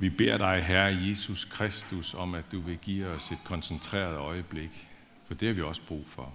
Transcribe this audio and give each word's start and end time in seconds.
Vi 0.00 0.08
beder 0.08 0.38
dig, 0.38 0.64
Herre 0.64 1.08
Jesus 1.08 1.44
Kristus, 1.44 2.14
om 2.14 2.34
at 2.34 2.44
du 2.52 2.60
vil 2.60 2.78
give 2.78 3.06
os 3.06 3.30
et 3.30 3.38
koncentreret 3.44 4.16
øjeblik, 4.16 4.88
for 5.26 5.34
det 5.34 5.48
har 5.48 5.54
vi 5.54 5.62
også 5.62 5.82
brug 5.86 6.08
for. 6.08 6.34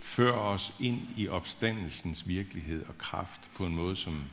Før 0.00 0.32
os 0.32 0.74
ind 0.80 1.00
i 1.16 1.28
opstandelsens 1.28 2.28
virkelighed 2.28 2.86
og 2.86 2.98
kraft 2.98 3.40
på 3.54 3.66
en 3.66 3.74
måde, 3.74 3.96
som, 3.96 4.24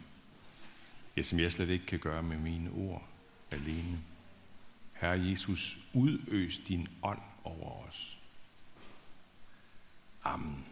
ja, 1.17 1.21
som 1.21 1.39
jeg 1.39 1.51
slet 1.51 1.69
ikke 1.69 1.85
kan 1.85 1.99
gøre 1.99 2.23
med 2.23 2.37
mine 2.37 2.71
ord 2.71 3.07
alene. 3.51 3.99
Herre 4.93 5.29
Jesus, 5.29 5.77
udøs 5.93 6.57
din 6.57 6.87
ånd 7.03 7.21
over 7.43 7.87
os. 7.87 8.17
Amen. 10.23 10.65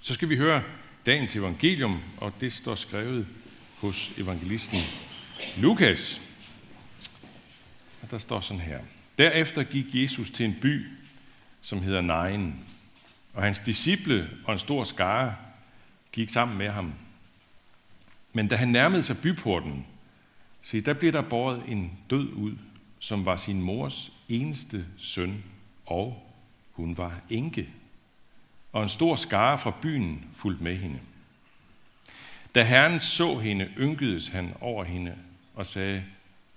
Så 0.00 0.14
skal 0.14 0.28
vi 0.28 0.36
høre 0.36 0.62
dagens 1.06 1.36
evangelium, 1.36 2.00
og 2.16 2.32
det 2.40 2.52
står 2.52 2.74
skrevet 2.74 3.26
hos 3.80 4.18
evangelisten 4.18 4.80
Lukas. 5.58 6.20
Og 8.02 8.10
der 8.10 8.18
står 8.18 8.40
sådan 8.40 8.60
her. 8.60 8.80
Derefter 9.18 9.62
gik 9.62 9.84
Jesus 9.94 10.30
til 10.30 10.46
en 10.46 10.56
by, 10.62 10.86
som 11.60 11.82
hedder 11.82 12.00
Nain, 12.00 12.54
og 13.34 13.42
hans 13.42 13.60
disciple 13.60 14.30
og 14.44 14.52
en 14.52 14.58
stor 14.58 14.84
skare 14.84 15.34
gik 16.12 16.30
sammen 16.30 16.58
med 16.58 16.68
ham. 16.68 16.92
Men 18.32 18.48
da 18.48 18.56
han 18.56 18.68
nærmede 18.68 19.02
sig 19.02 19.16
byporten, 19.22 19.86
se, 20.62 20.80
der 20.80 20.92
blev 20.94 21.12
der 21.12 21.22
båret 21.22 21.62
en 21.68 21.98
død 22.10 22.32
ud, 22.32 22.52
som 22.98 23.26
var 23.26 23.36
sin 23.36 23.62
mors 23.62 24.12
eneste 24.28 24.86
søn, 24.98 25.44
og 25.86 26.32
hun 26.72 26.98
var 26.98 27.20
enke 27.30 27.68
og 28.72 28.82
en 28.82 28.88
stor 28.88 29.16
skare 29.16 29.58
fra 29.58 29.72
byen 29.82 30.30
fulgte 30.34 30.64
med 30.64 30.76
hende. 30.76 31.00
Da 32.54 32.64
Herren 32.64 33.00
så 33.00 33.38
hende, 33.38 33.72
ynkedes 33.78 34.28
han 34.28 34.54
over 34.60 34.84
hende 34.84 35.18
og 35.54 35.66
sagde, 35.66 36.04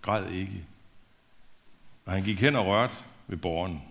græd 0.01 0.31
ikke. 0.31 0.65
Og 2.05 2.13
han 2.13 2.23
gik 2.23 2.39
hen 2.41 2.55
og 2.55 2.65
rørte 2.65 2.95
ved 3.27 3.37
borgen. 3.37 3.81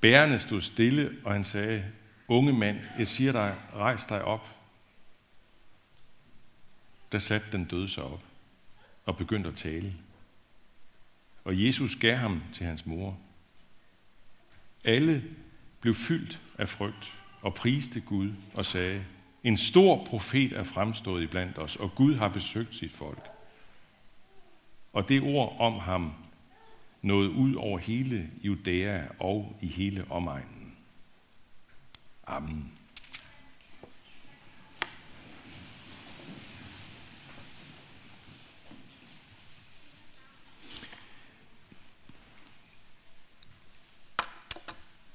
Bærerne 0.00 0.38
stod 0.38 0.60
stille, 0.60 1.16
og 1.24 1.32
han 1.32 1.44
sagde, 1.44 1.84
unge 2.28 2.52
mand, 2.52 2.80
jeg 2.98 3.06
siger 3.06 3.32
dig, 3.32 3.56
rejs 3.74 4.04
dig 4.04 4.24
op. 4.24 4.56
Der 7.12 7.18
satte 7.18 7.52
den 7.52 7.64
døde 7.64 7.88
sig 7.88 8.04
op 8.04 8.22
og 9.06 9.16
begyndte 9.16 9.48
at 9.48 9.56
tale. 9.56 9.94
Og 11.44 11.64
Jesus 11.66 11.96
gav 11.96 12.16
ham 12.16 12.42
til 12.52 12.66
hans 12.66 12.86
mor. 12.86 13.18
Alle 14.84 15.24
blev 15.80 15.94
fyldt 15.94 16.40
af 16.58 16.68
frygt 16.68 17.18
og 17.42 17.54
priste 17.54 18.00
Gud 18.00 18.32
og 18.54 18.64
sagde, 18.64 19.04
en 19.44 19.56
stor 19.56 20.04
profet 20.04 20.52
er 20.52 20.64
fremstået 20.64 21.22
iblandt 21.22 21.58
os, 21.58 21.76
og 21.76 21.94
Gud 21.94 22.14
har 22.14 22.28
besøgt 22.28 22.74
sit 22.74 22.92
folk. 22.92 23.28
Og 24.92 25.08
det 25.08 25.22
ord 25.22 25.56
om 25.58 25.78
ham 25.78 26.12
nåede 27.02 27.30
ud 27.30 27.54
over 27.54 27.78
hele 27.78 28.30
Judæa 28.42 29.02
og 29.18 29.56
i 29.60 29.66
hele 29.66 30.04
omegnen. 30.10 30.76
Amen. 32.26 32.72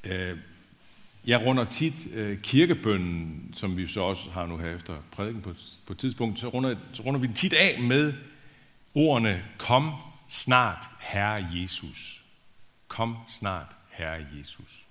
Uh, 0.05 0.53
jeg 1.25 1.45
runder 1.45 1.66
tit 1.66 2.07
øh, 2.11 2.41
kirkebønnen, 2.41 3.53
som 3.55 3.77
vi 3.77 3.88
så 3.88 4.02
også 4.02 4.29
har 4.29 4.45
nu 4.45 4.57
her 4.57 4.75
efter 4.75 5.02
prædiken 5.11 5.41
på, 5.41 5.53
på 5.85 5.93
et 5.93 5.99
tidspunkt, 5.99 6.39
så 6.39 6.47
runder, 6.47 6.75
så 6.93 7.03
runder 7.03 7.19
vi 7.19 7.27
den 7.27 7.35
tit 7.35 7.53
af 7.53 7.81
med 7.81 8.13
ordene, 8.93 9.45
kom 9.57 9.91
snart, 10.27 10.85
Herre 10.99 11.47
Jesus. 11.53 12.23
Kom 12.88 13.17
snart, 13.29 13.75
Herre 13.89 14.25
Jesus. 14.38 14.85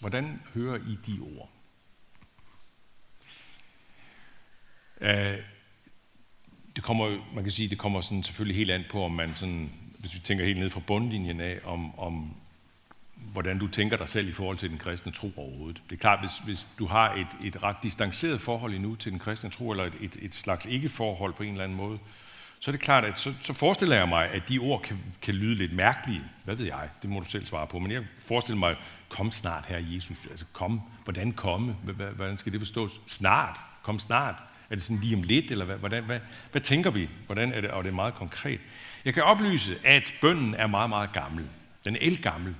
Hvordan 0.00 0.42
hører 0.54 0.76
I 0.76 0.98
de 1.06 1.20
ord? 1.20 1.50
Uh, 5.00 5.44
det 6.76 6.82
kommer, 6.82 7.34
man 7.34 7.44
kan 7.44 7.52
sige, 7.52 7.68
det 7.68 7.78
kommer 7.78 8.00
sådan 8.00 8.22
selvfølgelig 8.22 8.56
helt 8.56 8.70
an 8.70 8.84
på, 8.90 9.04
om 9.04 9.12
man 9.12 9.34
sådan, 9.34 9.70
hvis 9.98 10.14
vi 10.14 10.18
tænker 10.18 10.44
helt 10.44 10.58
ned 10.58 10.70
fra 10.70 10.80
bundlinjen 10.80 11.40
af, 11.40 11.60
om, 11.64 11.98
om 11.98 12.36
hvordan 13.34 13.58
du 13.58 13.66
tænker 13.66 13.96
dig 13.96 14.08
selv 14.08 14.28
i 14.28 14.32
forhold 14.32 14.56
til 14.56 14.70
den 14.70 14.78
kristne 14.78 15.12
tro 15.12 15.32
overhovedet. 15.36 15.82
Det 15.90 15.96
er 15.96 16.00
klart, 16.00 16.20
hvis, 16.20 16.38
hvis 16.38 16.66
du 16.78 16.86
har 16.86 17.14
et, 17.14 17.46
et 17.46 17.62
ret 17.62 17.76
distanceret 17.82 18.40
forhold 18.40 18.74
endnu 18.74 18.94
til 18.94 19.12
den 19.12 19.18
kristne 19.18 19.50
tro, 19.50 19.70
eller 19.70 19.84
et, 19.84 19.94
et, 20.00 20.16
et 20.22 20.34
slags 20.34 20.66
ikke-forhold 20.66 21.32
på 21.32 21.42
en 21.42 21.50
eller 21.50 21.64
anden 21.64 21.76
måde, 21.76 21.98
så 22.60 22.70
er 22.70 22.72
det 22.72 22.80
klart, 22.80 23.04
at 23.04 23.20
så, 23.20 23.32
så 23.40 23.52
forestiller 23.52 23.96
jeg 23.96 24.08
mig, 24.08 24.30
at 24.30 24.48
de 24.48 24.58
ord 24.58 24.82
kan, 24.82 24.98
kan 25.22 25.34
lyde 25.34 25.54
lidt 25.54 25.72
mærkelige. 25.72 26.20
Hvad 26.44 26.54
ved 26.54 26.66
jeg? 26.66 26.88
Det 27.02 27.10
må 27.10 27.20
du 27.20 27.26
selv 27.26 27.46
svare 27.46 27.66
på. 27.66 27.78
Men 27.78 27.90
jeg 27.90 28.02
forestiller 28.26 28.58
mig, 28.58 28.76
kom 29.08 29.30
snart, 29.30 29.66
her 29.66 29.78
Jesus. 29.78 30.26
Altså 30.26 30.44
kom. 30.52 30.80
Hvordan 31.04 31.32
komme? 31.32 31.76
Hvordan 32.16 32.38
skal 32.38 32.52
det 32.52 32.60
forstås? 32.60 33.00
Snart. 33.06 33.56
Kom 33.82 33.98
snart. 33.98 34.34
Er 34.70 34.74
det 34.74 34.82
sådan 34.84 35.00
lige 35.00 35.16
om 35.16 35.22
lidt, 35.22 35.50
eller 35.50 35.64
hvad, 35.64 35.76
hvordan, 35.76 36.04
hvad, 36.04 36.20
hvad 36.52 36.62
tænker 36.62 36.90
vi? 36.90 37.08
Hvordan 37.26 37.52
er 37.52 37.60
det? 37.60 37.70
Og 37.70 37.84
det 37.84 37.90
er 37.90 37.94
meget 37.94 38.14
konkret. 38.14 38.60
Jeg 39.04 39.14
kan 39.14 39.22
oplyse, 39.22 39.74
at 39.84 40.14
bønden 40.20 40.54
er 40.54 40.66
meget, 40.66 40.90
meget 40.90 41.12
gammel. 41.12 41.44
Den 41.84 41.96
er 41.96 42.00
elgammel. 42.02 42.54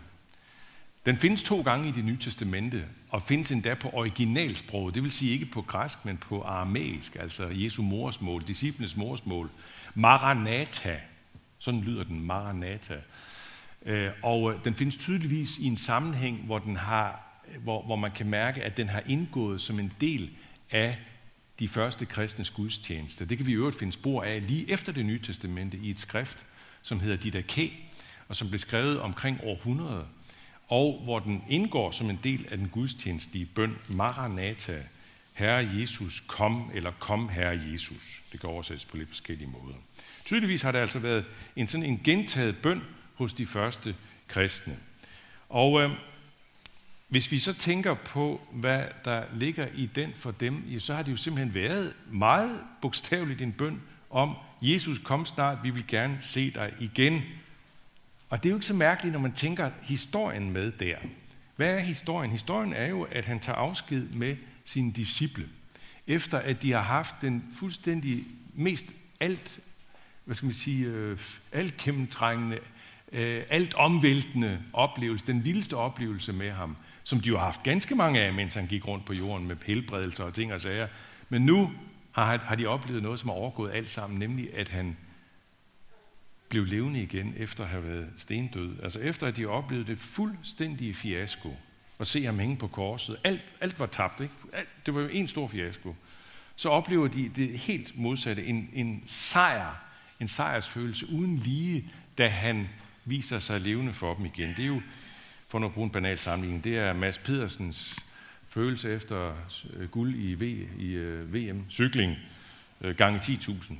Den 1.06 1.16
findes 1.16 1.42
to 1.42 1.62
gange 1.62 1.88
i 1.88 1.92
det 1.92 2.04
nye 2.04 2.18
testamente, 2.18 2.84
og 3.08 3.22
findes 3.22 3.50
endda 3.50 3.74
på 3.74 3.90
originalsproget, 3.92 4.94
det 4.94 5.02
vil 5.02 5.12
sige 5.12 5.32
ikke 5.32 5.46
på 5.46 5.62
græsk, 5.62 6.04
men 6.04 6.16
på 6.16 6.42
aramæisk, 6.42 7.16
altså 7.16 7.48
Jesu 7.52 7.82
morsmål, 7.82 8.44
disciplenes 8.46 8.96
morsmål. 8.96 9.50
Maranatha, 9.94 10.96
sådan 11.58 11.80
lyder 11.80 12.04
den, 12.04 12.20
Maranatha. 12.20 12.94
Øh, 13.86 14.10
og 14.22 14.52
øh, 14.52 14.64
den 14.64 14.74
findes 14.74 14.96
tydeligvis 14.96 15.58
i 15.58 15.66
en 15.66 15.76
sammenhæng, 15.76 16.44
hvor, 16.44 16.58
den 16.58 16.76
har, 16.76 17.40
hvor, 17.58 17.82
hvor 17.82 17.96
man 17.96 18.10
kan 18.10 18.28
mærke, 18.28 18.62
at 18.62 18.76
den 18.76 18.88
har 18.88 19.02
indgået 19.06 19.60
som 19.60 19.78
en 19.78 19.92
del 20.00 20.30
af 20.70 20.98
de 21.58 21.68
første 21.68 22.06
kristnes 22.06 22.50
gudstjenester. 22.50 23.24
Det 23.26 23.36
kan 23.36 23.46
vi 23.46 23.52
i 23.52 23.54
øvrigt 23.54 23.78
finde 23.78 23.92
spor 23.92 24.22
af 24.22 24.48
lige 24.48 24.70
efter 24.70 24.92
det 24.92 25.06
nye 25.06 25.20
testamente 25.22 25.78
i 25.78 25.90
et 25.90 26.00
skrift, 26.00 26.46
som 26.82 27.00
hedder 27.00 27.16
Didache, 27.16 27.72
og 28.28 28.36
som 28.36 28.48
blev 28.48 28.58
skrevet 28.58 29.00
omkring 29.00 29.40
århundrede 29.42 30.04
og 30.68 31.00
hvor 31.04 31.18
den 31.18 31.44
indgår 31.48 31.90
som 31.90 32.10
en 32.10 32.18
del 32.24 32.46
af 32.50 32.58
den 32.58 32.68
gudstjenestlige 32.68 33.46
bøn 33.46 33.78
Maranatha, 33.88 34.78
Herre 35.32 35.68
Jesus, 35.74 36.20
kom, 36.26 36.70
eller 36.74 36.92
kom, 36.98 37.28
Herre 37.28 37.60
Jesus. 37.72 38.22
Det 38.32 38.40
kan 38.40 38.50
oversættes 38.50 38.84
på 38.84 38.96
lidt 38.96 39.08
forskellige 39.08 39.48
måder. 39.48 39.74
Tydeligvis 40.24 40.62
har 40.62 40.72
det 40.72 40.78
altså 40.78 40.98
været 40.98 41.24
en 41.56 41.68
sådan 41.68 41.86
en 41.86 42.00
gentaget 42.04 42.56
bøn 42.62 42.82
hos 43.14 43.34
de 43.34 43.46
første 43.46 43.94
kristne. 44.28 44.76
Og 45.48 45.82
øh, 45.82 45.90
hvis 47.08 47.30
vi 47.30 47.38
så 47.38 47.52
tænker 47.52 47.94
på, 47.94 48.40
hvad 48.52 48.84
der 49.04 49.22
ligger 49.34 49.66
i 49.74 49.86
den 49.86 50.12
for 50.14 50.30
dem, 50.30 50.64
ja, 50.70 50.78
så 50.78 50.94
har 50.94 51.02
det 51.02 51.12
jo 51.12 51.16
simpelthen 51.16 51.54
været 51.54 51.92
meget 52.06 52.60
bogstaveligt 52.82 53.42
en 53.42 53.52
bøn 53.52 53.82
om, 54.10 54.36
Jesus, 54.62 54.98
kom 54.98 55.26
snart, 55.26 55.58
vi 55.62 55.70
vil 55.70 55.86
gerne 55.86 56.18
se 56.20 56.50
dig 56.50 56.72
igen. 56.80 57.22
Og 58.28 58.42
det 58.42 58.48
er 58.48 58.50
jo 58.50 58.56
ikke 58.56 58.66
så 58.66 58.74
mærkeligt, 58.74 59.12
når 59.12 59.20
man 59.20 59.32
tænker 59.32 59.70
historien 59.82 60.52
med 60.52 60.72
der. 60.72 60.96
Hvad 61.56 61.74
er 61.74 61.78
historien? 61.78 62.30
Historien 62.30 62.72
er 62.72 62.86
jo, 62.86 63.02
at 63.02 63.24
han 63.24 63.40
tager 63.40 63.56
afsked 63.56 64.08
med 64.08 64.36
sine 64.64 64.92
disciple, 64.92 65.48
efter 66.06 66.38
at 66.38 66.62
de 66.62 66.72
har 66.72 66.80
haft 66.80 67.14
den 67.20 67.44
fuldstændig 67.58 68.24
mest 68.54 68.86
alt, 69.20 69.60
hvad 70.24 70.36
skal 70.36 70.46
man 70.46 70.54
sige, 70.54 70.86
øh, 70.86 71.18
alt 71.52 71.76
gennemtrængende, 71.76 72.58
øh, 73.12 73.42
alt 73.48 73.74
omvæltende 73.74 74.62
oplevelse, 74.72 75.26
den 75.26 75.44
vildeste 75.44 75.76
oplevelse 75.76 76.32
med 76.32 76.50
ham, 76.50 76.76
som 77.04 77.20
de 77.20 77.28
jo 77.28 77.36
har 77.38 77.44
haft 77.44 77.62
ganske 77.62 77.94
mange 77.94 78.20
af, 78.20 78.32
mens 78.32 78.54
han 78.54 78.66
gik 78.66 78.88
rundt 78.88 79.04
på 79.04 79.12
jorden 79.12 79.48
med 79.48 79.56
helbredelser 79.66 80.24
og 80.24 80.34
ting 80.34 80.52
og 80.52 80.60
sager. 80.60 80.88
Men 81.28 81.42
nu 81.42 81.72
har, 82.12 82.38
har 82.38 82.54
de 82.54 82.66
oplevet 82.66 83.02
noget, 83.02 83.20
som 83.20 83.28
har 83.28 83.36
overgået 83.36 83.72
alt 83.72 83.90
sammen, 83.90 84.18
nemlig 84.18 84.56
at 84.56 84.68
han 84.68 84.96
blev 86.48 86.64
levende 86.64 87.02
igen 87.02 87.34
efter 87.36 87.64
at 87.64 87.70
have 87.70 87.84
været 87.84 88.08
stendød. 88.16 88.76
Altså 88.82 88.98
efter 88.98 89.26
at 89.26 89.36
de 89.36 89.46
oplevede 89.46 89.86
det 89.86 89.98
fuldstændige 89.98 90.94
fiasko. 90.94 91.56
Og 91.98 92.06
se 92.06 92.24
ham 92.24 92.38
hænge 92.38 92.56
på 92.56 92.68
korset. 92.68 93.16
Alt, 93.24 93.42
alt 93.60 93.78
var 93.78 93.86
tabt. 93.86 94.20
Ikke? 94.20 94.34
Alt, 94.52 94.68
det 94.86 94.94
var 94.94 95.00
jo 95.00 95.08
en 95.08 95.28
stor 95.28 95.48
fiasko. 95.48 95.96
Så 96.56 96.68
oplever 96.68 97.08
de 97.08 97.28
det 97.36 97.48
helt 97.48 97.98
modsatte. 97.98 98.44
En, 98.44 98.70
en 98.72 99.04
sejr. 99.06 99.74
En 100.20 100.28
sejrsfølelse 100.28 101.06
uden 101.12 101.36
lige, 101.36 101.92
da 102.18 102.28
han 102.28 102.68
viser 103.04 103.38
sig 103.38 103.60
levende 103.60 103.92
for 103.92 104.14
dem 104.14 104.26
igen. 104.26 104.50
Det 104.56 104.62
er 104.62 104.66
jo, 104.66 104.80
for 105.48 105.64
at 105.64 105.72
bruge 105.72 105.84
en 105.84 105.90
banal 105.90 106.18
sammenligning, 106.18 106.64
det 106.64 106.78
er 106.78 106.92
Mads 106.92 107.18
Pedersens 107.18 107.98
følelse 108.48 108.94
efter 108.94 109.34
øh, 109.76 109.88
guld 109.88 110.14
i, 110.14 110.34
v, 110.34 110.42
i 110.78 110.92
øh, 110.92 111.34
VM. 111.34 111.64
Cykling 111.70 112.16
uh, 112.80 112.90
gange 112.90 113.18
10.000. 113.18 113.74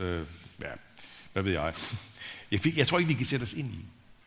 Øh, 0.00 0.26
ja, 0.60 0.72
hvad 1.32 1.42
ved 1.42 1.52
jeg. 1.52 1.74
Jeg, 2.50 2.60
fik, 2.60 2.76
jeg 2.76 2.86
tror 2.86 2.98
ikke, 2.98 3.08
vi 3.08 3.14
kan 3.14 3.26
sætte 3.26 3.42
os 3.42 3.52
ind 3.52 3.74
i, 3.74 3.84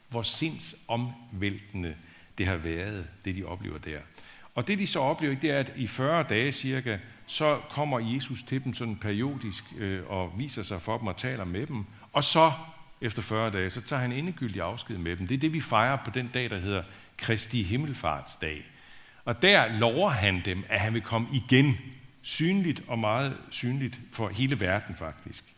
hvor 0.10 0.22
sindsomvæltende 0.22 1.96
det 2.38 2.46
har 2.46 2.56
været, 2.56 3.08
det 3.26 3.36
de 3.36 3.44
oplever 3.44 3.78
der. 3.78 4.00
Og 4.56 4.68
det 4.68 4.80
de 4.80 4.88
så 4.88 5.00
oplever, 5.00 5.36
det 5.36 5.50
er, 5.50 5.60
at 5.60 5.74
i 5.76 5.88
40 5.88 6.24
dage 6.24 6.52
cirka, 6.52 6.98
så 7.26 7.60
kommer 7.70 8.00
Jesus 8.00 8.44
til 8.44 8.64
dem 8.64 8.74
sådan 8.74 8.96
periodisk 8.96 9.64
øh, 9.78 10.10
og 10.10 10.34
viser 10.38 10.64
sig 10.64 10.82
for 10.82 10.98
dem 10.98 11.08
og 11.08 11.18
taler 11.18 11.46
med 11.46 11.68
dem. 11.68 11.86
Og 12.14 12.24
så, 12.24 12.52
efter 13.02 13.22
40 13.22 13.52
dage, 13.52 13.70
så 13.70 13.82
tager 13.82 14.02
han 14.02 14.12
endegyldig 14.12 14.62
afsked 14.62 14.98
med 14.98 15.18
dem. 15.18 15.28
Det 15.28 15.36
er 15.36 15.40
det, 15.40 15.54
vi 15.54 15.62
fejrer 15.62 15.98
på 16.06 16.12
den 16.12 16.30
dag, 16.34 16.50
der 16.50 16.58
hedder 16.58 16.84
Kristi 17.18 17.64
Himmelfartsdag. 17.64 18.66
Og 19.26 19.42
der 19.42 19.80
lover 19.80 20.10
han 20.10 20.42
dem, 20.46 20.64
at 20.70 20.80
han 20.80 20.94
vil 20.94 21.02
komme 21.02 21.28
igen, 21.34 21.78
synligt 22.22 22.84
og 22.88 23.00
meget 23.00 23.38
synligt 23.50 24.00
for 24.12 24.30
hele 24.30 24.60
verden 24.60 24.96
faktisk. 24.96 25.55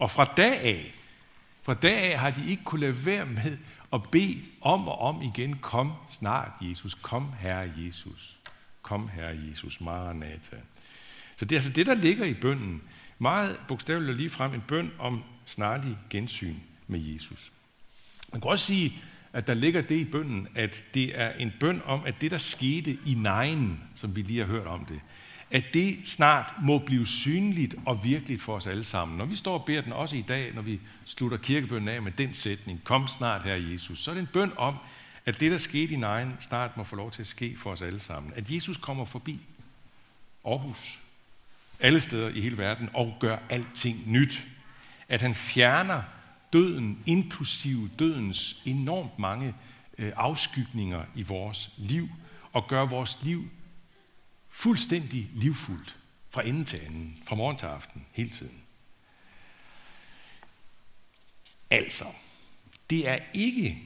Og 0.00 0.10
fra 0.10 0.24
dag 0.24 0.60
af, 0.60 0.94
fra 1.62 1.74
dag 1.74 2.12
af 2.12 2.18
har 2.18 2.30
de 2.30 2.50
ikke 2.50 2.64
kunne 2.64 2.80
lade 2.80 3.06
være 3.06 3.26
med 3.26 3.58
at 3.92 4.02
bede 4.10 4.42
om 4.60 4.88
og 4.88 5.00
om 5.00 5.22
igen, 5.22 5.56
kom 5.56 5.92
snart 6.08 6.52
Jesus, 6.60 6.94
kom 6.94 7.32
Herre 7.40 7.72
Jesus, 7.78 8.38
kom 8.82 9.08
Herre 9.08 9.38
Jesus, 9.50 9.80
Maranatha. 9.80 10.56
Så 11.36 11.44
det 11.44 11.52
er 11.52 11.56
altså 11.56 11.70
det, 11.70 11.86
der 11.86 11.94
ligger 11.94 12.24
i 12.24 12.34
bønden. 12.34 12.82
Meget 13.18 13.60
bogstaveligt 13.68 14.16
lige 14.16 14.30
frem 14.30 14.54
en 14.54 14.60
bøn 14.60 14.92
om 14.98 15.22
snarlig 15.44 15.98
gensyn 16.10 16.56
med 16.86 17.00
Jesus. 17.00 17.52
Man 18.32 18.40
kan 18.40 18.50
også 18.50 18.66
sige, 18.66 18.92
at 19.32 19.46
der 19.46 19.54
ligger 19.54 19.82
det 19.82 19.94
i 19.94 20.04
bønden, 20.04 20.48
at 20.54 20.84
det 20.94 21.20
er 21.20 21.32
en 21.32 21.52
bøn 21.60 21.82
om, 21.84 22.04
at 22.04 22.20
det, 22.20 22.30
der 22.30 22.38
skete 22.38 22.98
i 23.06 23.14
nejen, 23.14 23.82
som 23.96 24.16
vi 24.16 24.22
lige 24.22 24.38
har 24.38 24.46
hørt 24.46 24.66
om 24.66 24.84
det, 24.84 25.00
at 25.50 25.64
det 25.74 25.98
snart 26.04 26.52
må 26.62 26.78
blive 26.78 27.06
synligt 27.06 27.74
og 27.86 28.04
virkeligt 28.04 28.42
for 28.42 28.56
os 28.56 28.66
alle 28.66 28.84
sammen. 28.84 29.18
Når 29.18 29.24
vi 29.24 29.36
står 29.36 29.58
og 29.58 29.64
beder 29.64 29.80
den 29.80 29.92
også 29.92 30.16
i 30.16 30.22
dag, 30.22 30.54
når 30.54 30.62
vi 30.62 30.80
slutter 31.04 31.38
kirkebønnen 31.38 31.88
af 31.88 32.02
med 32.02 32.12
den 32.12 32.34
sætning, 32.34 32.84
kom 32.84 33.08
snart 33.08 33.42
her 33.42 33.54
Jesus, 33.54 34.02
så 34.02 34.10
er 34.10 34.14
det 34.14 34.20
en 34.20 34.28
bøn 34.32 34.52
om, 34.56 34.76
at 35.26 35.40
det, 35.40 35.50
der 35.50 35.58
skete 35.58 35.94
i 35.94 35.96
nejen, 35.96 36.36
snart 36.40 36.76
må 36.76 36.84
få 36.84 36.96
lov 36.96 37.10
til 37.10 37.22
at 37.22 37.26
ske 37.26 37.56
for 37.58 37.70
os 37.70 37.82
alle 37.82 38.00
sammen. 38.00 38.32
At 38.36 38.50
Jesus 38.50 38.76
kommer 38.76 39.04
forbi 39.04 39.40
Aarhus, 40.44 40.98
alle 41.80 42.00
steder 42.00 42.28
i 42.28 42.40
hele 42.40 42.58
verden, 42.58 42.88
og 42.94 43.16
gør 43.20 43.38
alting 43.48 44.12
nyt. 44.12 44.44
At 45.08 45.20
han 45.20 45.34
fjerner 45.34 46.02
døden, 46.52 46.98
inklusive 47.06 47.90
dødens 47.98 48.62
enormt 48.64 49.18
mange 49.18 49.54
øh, 49.98 50.12
afskygninger 50.16 51.02
i 51.14 51.22
vores 51.22 51.70
liv, 51.78 52.08
og 52.52 52.68
gør 52.68 52.84
vores 52.84 53.18
liv 53.22 53.48
fuldstændig 54.50 55.30
livfuldt, 55.34 55.96
fra 56.30 56.46
ende 56.46 56.64
til 56.64 56.76
anden, 56.76 57.22
fra 57.26 57.36
morgen 57.36 57.56
til 57.56 57.66
aften, 57.66 58.06
hele 58.12 58.30
tiden. 58.30 58.62
Altså, 61.70 62.04
det 62.90 63.08
er 63.08 63.18
ikke, 63.34 63.82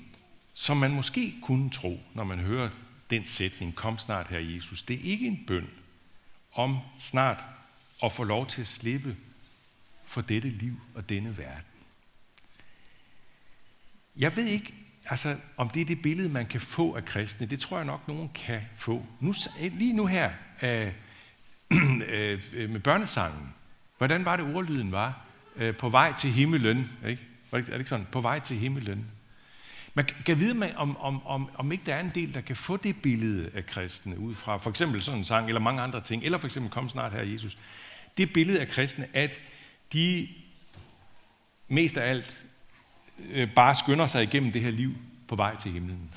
som 0.55 0.76
man 0.76 0.90
måske 0.90 1.34
kunne 1.43 1.70
tro, 1.70 2.00
når 2.14 2.25
man 2.25 2.38
hører 2.38 2.70
den 3.11 3.26
sætning, 3.26 3.75
kom 3.75 3.99
snart 3.99 4.28
her 4.28 4.38
Jesus, 4.38 4.82
det 4.82 4.96
er 4.96 5.11
ikke 5.11 5.26
en 5.26 5.44
bøn 5.46 5.70
om 6.52 6.78
snart 6.99 7.44
at 8.02 8.12
få 8.12 8.25
lov 8.25 8.46
til 8.46 8.60
at 8.60 8.67
slippe 8.67 9.17
for 10.05 10.20
dette 10.20 10.49
liv 10.49 10.81
og 10.94 11.08
denne 11.08 11.38
verden. 11.38 11.69
Jeg 14.17 14.37
ved 14.37 14.46
ikke, 14.46 14.75
altså, 15.06 15.37
om 15.56 15.71
det 15.71 15.83
er 15.83 15.87
det 15.87 16.03
billede, 16.03 16.29
man 16.29 16.47
kan 16.47 16.61
få 16.61 16.95
af 16.95 17.05
kristne. 17.05 17.47
Det 17.47 17.61
tror 17.61 17.77
jeg 17.77 17.87
nok, 17.87 18.09
nogen 18.09 18.31
kan 18.35 18.61
få. 18.77 19.06
Nu, 19.21 19.35
øh, 19.62 19.79
lige 19.79 19.93
nu 19.93 20.06
her, 20.06 20.31
øh, 20.62 20.93
øh, 22.09 22.71
med 22.71 22.81
børnesangen. 22.81 23.55
Hvordan 23.99 24.25
var 24.25 24.37
det, 24.37 24.55
ordlyden 24.55 24.93
var? 24.93 25.21
Øh, 25.56 25.77
på 25.77 25.89
vej 25.89 26.12
til 26.19 26.31
himmelen. 26.31 26.91
Ikke? 27.09 27.27
Er 27.53 27.61
det 27.61 27.79
ikke 27.79 27.89
sådan? 27.89 28.06
På 28.12 28.21
vej 28.21 28.39
til 28.39 28.56
himmelen. 28.56 29.11
Man 29.95 30.05
kan 30.05 30.41
vide, 30.41 30.75
om, 30.77 30.97
om, 30.97 31.27
om, 31.27 31.51
om 31.55 31.73
ikke 31.73 31.85
der 31.87 31.95
er 31.95 32.01
en 32.01 32.12
del, 32.15 32.35
der 32.35 32.41
kan 32.41 32.56
få 32.56 32.77
det 32.77 33.03
billede 33.03 33.51
af 33.55 33.67
kristne 33.67 34.19
ud 34.19 34.35
fra 34.35 34.59
for 34.59 34.71
eksempel 34.71 35.03
sådan 35.03 35.19
en 35.19 35.25
sang, 35.25 35.49
eller 35.49 35.61
mange 35.61 35.83
andre 35.83 36.01
ting, 36.01 36.25
eller 36.25 36.39
for 36.39 36.47
eksempel 36.47 36.73
kom 36.73 36.89
snart 36.89 37.12
her 37.12 37.23
Jesus. 37.23 37.59
Det 38.17 38.33
billede 38.33 38.61
af 38.61 38.69
kristne, 38.69 39.09
at 39.12 39.41
de 39.93 40.29
mest 41.69 41.97
af 41.97 42.11
alt 42.11 42.45
øh, 43.31 43.50
bare 43.55 43.75
skynder 43.75 44.06
sig 44.06 44.22
igennem 44.22 44.52
det 44.52 44.62
her 44.62 44.70
liv 44.70 44.94
på 45.28 45.37
vej 45.37 45.56
til 45.56 45.72
himlen. 45.72 46.11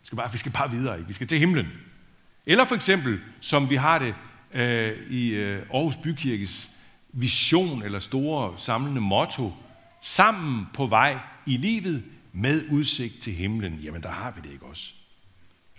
Vi 0.00 0.06
skal 0.06 0.16
bare, 0.16 0.32
vi 0.32 0.38
skal 0.38 0.52
bare 0.52 0.70
videre, 0.70 1.06
vi 1.06 1.12
skal 1.12 1.26
til 1.26 1.38
himlen. 1.38 1.72
Eller 2.46 2.64
for 2.64 2.74
eksempel, 2.74 3.20
som 3.40 3.70
vi 3.70 3.74
har 3.74 3.98
det 3.98 4.14
øh, 4.52 5.10
i 5.10 5.34
øh, 5.34 5.62
Aarhus 5.74 5.96
Bykirkes 5.96 6.70
vision 7.12 7.82
eller 7.82 7.98
store 7.98 8.58
samlende 8.58 9.00
motto, 9.00 9.52
sammen 10.00 10.66
på 10.74 10.86
vej 10.86 11.18
i 11.46 11.56
livet 11.56 12.04
med 12.32 12.62
udsigt 12.70 13.20
til 13.20 13.32
himlen. 13.32 13.74
Jamen, 13.74 14.02
der 14.02 14.10
har 14.10 14.30
vi 14.30 14.40
det 14.44 14.52
ikke 14.52 14.66
også. 14.66 14.92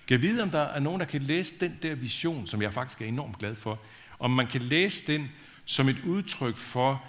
Kan 0.08 0.22
vide, 0.22 0.44
om 0.44 0.50
der 0.50 0.62
er 0.62 0.80
nogen, 0.80 1.00
der 1.00 1.06
kan 1.06 1.22
læse 1.22 1.54
den 1.60 1.80
der 1.82 1.96
vision, 1.96 2.48
som 2.48 2.62
jeg 2.62 2.74
faktisk 2.74 3.02
er 3.02 3.06
enormt 3.06 3.38
glad 3.38 3.56
for, 3.56 3.80
om 4.20 4.32
man 4.32 4.48
kan 4.48 4.62
læse 4.62 5.08
den 5.08 5.32
som 5.66 5.90
et 5.90 5.98
udtryk 6.06 6.58
for 6.58 7.04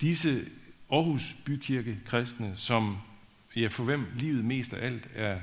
disse 0.00 0.44
Aarhus 0.92 1.36
Bykirke 1.44 1.98
kristne, 2.06 2.54
som 2.56 2.98
ja, 3.56 3.66
for 3.66 3.84
hvem 3.84 4.06
livet 4.16 4.44
mest 4.44 4.72
af 4.72 4.86
alt 4.86 5.08
er 5.14 5.40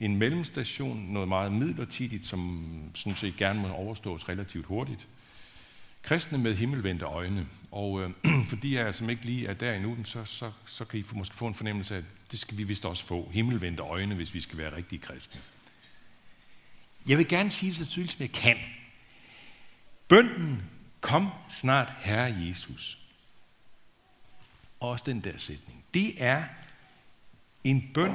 en 0.00 0.16
mellemstation, 0.16 1.06
noget 1.08 1.28
meget 1.28 1.52
midlertidigt, 1.52 2.26
som 2.26 2.64
sådan 2.94 3.16
set 3.16 3.36
gerne 3.36 3.60
må 3.60 3.68
overstås 3.68 4.28
relativt 4.28 4.66
hurtigt. 4.66 5.06
Kristne 6.02 6.38
med 6.38 6.54
himmelvendte 6.54 7.04
øjne. 7.04 7.46
Og 7.70 8.02
øh, 8.02 8.10
fordi 8.50 8.76
jeg 8.76 8.94
som 8.94 9.10
ikke 9.10 9.24
lige 9.24 9.46
er 9.46 9.54
der 9.54 9.72
endnu, 9.72 9.96
så, 10.04 10.24
så, 10.24 10.50
så 10.66 10.84
kan 10.84 11.00
I 11.00 11.04
måske 11.12 11.36
få 11.36 11.46
en 11.46 11.54
fornemmelse 11.54 11.94
af, 11.94 11.98
at 11.98 12.04
det 12.30 12.38
skal 12.38 12.58
vi 12.58 12.62
vist 12.62 12.84
også 12.84 13.04
få. 13.04 13.30
Himmelvendte 13.32 13.82
øjne, 13.82 14.14
hvis 14.14 14.34
vi 14.34 14.40
skal 14.40 14.58
være 14.58 14.76
rigtige 14.76 14.98
kristne. 14.98 15.40
Jeg 17.08 17.18
vil 17.18 17.28
gerne 17.28 17.50
sige 17.50 17.74
så 17.74 17.86
tydeligt, 17.86 18.12
som 18.12 18.22
jeg 18.22 18.32
kan. 18.32 18.56
Bønden, 20.08 20.62
kom 21.00 21.28
snart 21.48 21.92
Herre 22.00 22.36
Jesus. 22.48 23.01
Også 24.82 25.04
den 25.06 25.20
der 25.20 25.38
sætning. 25.38 25.84
Det 25.94 26.22
er 26.22 26.44
en 27.64 27.90
bøn, 27.94 28.14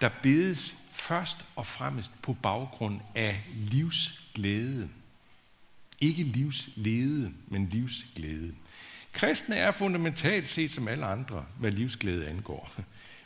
der 0.00 0.10
bedes 0.22 0.74
først 0.92 1.38
og 1.56 1.66
fremmest 1.66 2.22
på 2.22 2.32
baggrund 2.32 3.00
af 3.14 3.44
livsglæde. 3.54 4.88
Ikke 6.00 6.22
livslede, 6.22 7.32
men 7.46 7.68
livsglæde. 7.68 8.54
Kristne 9.12 9.56
er 9.56 9.72
fundamentalt 9.72 10.48
set 10.48 10.70
som 10.70 10.88
alle 10.88 11.06
andre, 11.06 11.46
hvad 11.58 11.70
livsglæde 11.70 12.28
angår. 12.28 12.70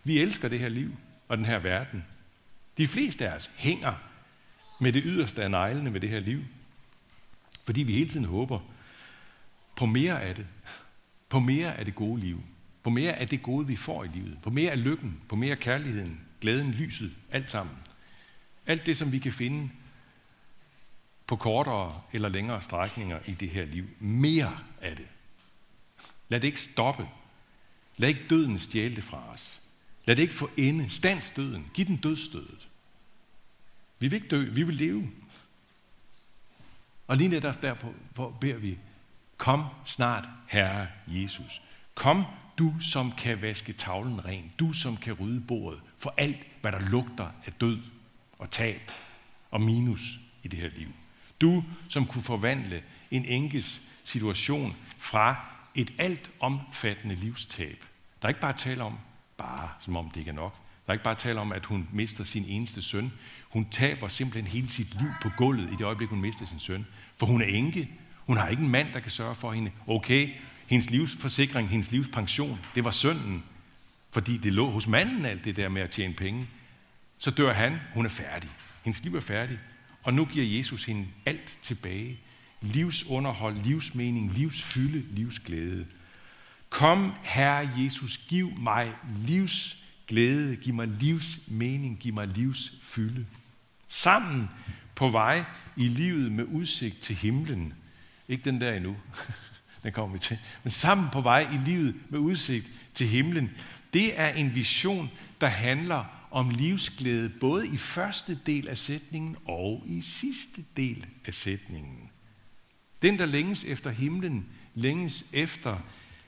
Vi 0.04 0.20
elsker 0.20 0.48
det 0.48 0.58
her 0.58 0.68
liv 0.68 0.96
og 1.28 1.36
den 1.36 1.44
her 1.44 1.58
verden. 1.58 2.04
De 2.78 2.88
fleste 2.88 3.28
af 3.28 3.36
os 3.36 3.50
hænger 3.56 3.94
med 4.80 4.92
det 4.92 5.02
yderste 5.06 5.42
af 5.42 5.50
neglene 5.50 5.90
med 5.90 6.00
det 6.00 6.08
her 6.08 6.20
liv, 6.20 6.44
fordi 7.64 7.82
vi 7.82 7.92
hele 7.92 8.10
tiden 8.10 8.26
håber 8.26 8.60
på 9.76 9.86
mere 9.86 10.22
af 10.22 10.34
det, 10.34 10.46
på 11.28 11.40
mere 11.40 11.76
af 11.76 11.84
det 11.84 11.94
gode 11.94 12.20
liv, 12.20 12.42
på 12.82 12.90
mere 12.90 13.12
af 13.12 13.28
det 13.28 13.42
gode, 13.42 13.66
vi 13.66 13.76
får 13.76 14.04
i 14.04 14.08
livet, 14.08 14.38
på 14.42 14.50
mere 14.50 14.70
af 14.70 14.84
lykken, 14.84 15.20
på 15.28 15.36
mere 15.36 15.50
af 15.50 15.58
kærligheden, 15.58 16.20
glæden, 16.40 16.70
lyset, 16.70 17.12
alt 17.30 17.50
sammen. 17.50 17.76
Alt 18.66 18.86
det, 18.86 18.96
som 18.96 19.12
vi 19.12 19.18
kan 19.18 19.32
finde 19.32 19.70
på 21.26 21.36
kortere 21.36 22.02
eller 22.12 22.28
længere 22.28 22.62
strækninger 22.62 23.18
i 23.26 23.32
det 23.32 23.50
her 23.50 23.64
liv. 23.64 23.84
Mere 23.98 24.58
af 24.80 24.96
det. 24.96 25.06
Lad 26.28 26.40
det 26.40 26.46
ikke 26.46 26.60
stoppe. 26.60 27.08
Lad 27.96 28.08
ikke 28.08 28.26
døden 28.30 28.58
stjæle 28.58 28.96
det 28.96 29.04
fra 29.04 29.30
os. 29.34 29.62
Lad 30.04 30.16
det 30.16 30.22
ikke 30.22 30.34
få 30.34 30.50
ende. 30.56 30.90
Stands 30.90 31.30
døden. 31.30 31.70
Giv 31.74 31.86
den 31.86 31.96
dødstødet. 31.96 32.68
Vi 33.98 34.08
vil 34.08 34.16
ikke 34.16 34.28
dø, 34.28 34.50
vi 34.50 34.62
vil 34.62 34.74
leve. 34.74 35.10
Og 37.06 37.16
lige 37.16 37.28
netop 37.28 37.62
derpå 37.62 37.94
hvor 38.14 38.30
beder 38.30 38.56
vi, 38.56 38.78
kom 39.36 39.64
snart, 39.84 40.28
Herre 40.46 40.88
Jesus. 41.06 41.62
Kom 41.94 42.24
du, 42.60 42.74
som 42.80 43.12
kan 43.12 43.42
vaske 43.42 43.72
tavlen 43.72 44.24
ren. 44.24 44.52
Du, 44.58 44.72
som 44.72 44.96
kan 44.96 45.12
rydde 45.12 45.40
bordet 45.40 45.80
for 45.98 46.14
alt, 46.16 46.36
hvad 46.60 46.72
der 46.72 46.78
lugter 46.78 47.28
af 47.46 47.52
død 47.52 47.78
og 48.38 48.50
tab 48.50 48.92
og 49.50 49.60
minus 49.60 50.18
i 50.42 50.48
det 50.48 50.58
her 50.58 50.70
liv. 50.76 50.88
Du, 51.40 51.64
som 51.88 52.06
kunne 52.06 52.22
forvandle 52.22 52.82
en 53.10 53.24
enkes 53.24 53.80
situation 54.04 54.76
fra 54.98 55.36
et 55.74 55.92
alt 55.98 56.30
omfattende 56.40 57.14
livstab. 57.14 57.84
Der 58.22 58.26
er 58.26 58.28
ikke 58.28 58.40
bare 58.40 58.52
tale 58.52 58.82
om, 58.82 58.98
bare 59.36 59.68
som 59.80 59.96
om 59.96 60.10
det 60.10 60.16
ikke 60.16 60.30
er 60.30 60.34
nok. 60.34 60.54
Der 60.86 60.90
er 60.90 60.92
ikke 60.92 61.04
bare 61.04 61.14
tale 61.14 61.40
om, 61.40 61.52
at 61.52 61.66
hun 61.66 61.88
mister 61.92 62.24
sin 62.24 62.44
eneste 62.48 62.82
søn. 62.82 63.12
Hun 63.48 63.70
taber 63.70 64.08
simpelthen 64.08 64.52
hele 64.52 64.70
sit 64.70 65.00
liv 65.00 65.08
på 65.22 65.28
gulvet 65.36 65.72
i 65.72 65.76
det 65.76 65.84
øjeblik, 65.84 66.08
hun 66.08 66.20
mister 66.20 66.46
sin 66.46 66.58
søn. 66.58 66.86
For 67.16 67.26
hun 67.26 67.42
er 67.42 67.46
enke. 67.46 67.90
Hun 68.26 68.36
har 68.36 68.48
ikke 68.48 68.62
en 68.62 68.68
mand, 68.68 68.92
der 68.92 69.00
kan 69.00 69.10
sørge 69.10 69.34
for 69.34 69.52
hende. 69.52 69.70
Okay, 69.86 70.30
hendes 70.70 70.90
livsforsikring, 70.90 71.68
hendes 71.68 71.90
livspension, 71.90 72.60
det 72.74 72.84
var 72.84 72.90
sønnen, 72.90 73.44
fordi 74.10 74.36
det 74.36 74.52
lå 74.52 74.70
hos 74.70 74.86
manden 74.86 75.24
alt 75.24 75.44
det 75.44 75.56
der 75.56 75.68
med 75.68 75.82
at 75.82 75.90
tjene 75.90 76.14
penge. 76.14 76.48
Så 77.18 77.30
dør 77.30 77.52
han, 77.52 77.78
hun 77.94 78.04
er 78.04 78.10
færdig. 78.10 78.50
Hendes 78.82 79.04
liv 79.04 79.16
er 79.16 79.20
færdig. 79.20 79.58
Og 80.02 80.14
nu 80.14 80.24
giver 80.24 80.58
Jesus 80.58 80.84
hende 80.84 81.06
alt 81.26 81.58
tilbage. 81.62 82.20
Livsunderhold, 82.60 83.56
livsmening, 83.56 84.32
livsfylde, 84.32 85.04
livsglæde. 85.14 85.86
Kom, 86.68 87.12
Herre 87.22 87.70
Jesus, 87.78 88.18
giv 88.28 88.52
mig 88.60 88.92
livsglæde, 89.26 90.56
giv 90.56 90.74
mig 90.74 90.88
livsmening, 90.88 91.98
giv 91.98 92.14
mig 92.14 92.26
livsfylde. 92.26 93.26
Sammen 93.88 94.48
på 94.94 95.08
vej 95.08 95.44
i 95.76 95.88
livet 95.88 96.32
med 96.32 96.44
udsigt 96.44 97.00
til 97.00 97.16
himlen, 97.16 97.74
Ikke 98.28 98.44
den 98.44 98.60
der 98.60 98.72
endnu. 98.72 98.96
den 99.82 99.92
kommer 99.92 100.12
vi 100.12 100.18
til. 100.18 100.38
Men 100.62 100.70
sammen 100.70 101.08
på 101.12 101.20
vej 101.20 101.48
i 101.52 101.70
livet 101.70 101.94
med 102.08 102.18
udsigt 102.18 102.66
til 102.94 103.06
himlen. 103.06 103.50
Det 103.94 104.20
er 104.20 104.28
en 104.28 104.54
vision, 104.54 105.10
der 105.40 105.48
handler 105.48 106.04
om 106.30 106.50
livsglæde, 106.50 107.28
både 107.28 107.68
i 107.68 107.76
første 107.76 108.38
del 108.46 108.68
af 108.68 108.78
sætningen 108.78 109.36
og 109.44 109.82
i 109.86 110.00
sidste 110.00 110.64
del 110.76 111.06
af 111.24 111.34
sætningen. 111.34 112.10
Den, 113.02 113.18
der 113.18 113.24
længes 113.24 113.64
efter 113.64 113.90
himlen, 113.90 114.46
længes 114.74 115.24
efter 115.32 115.78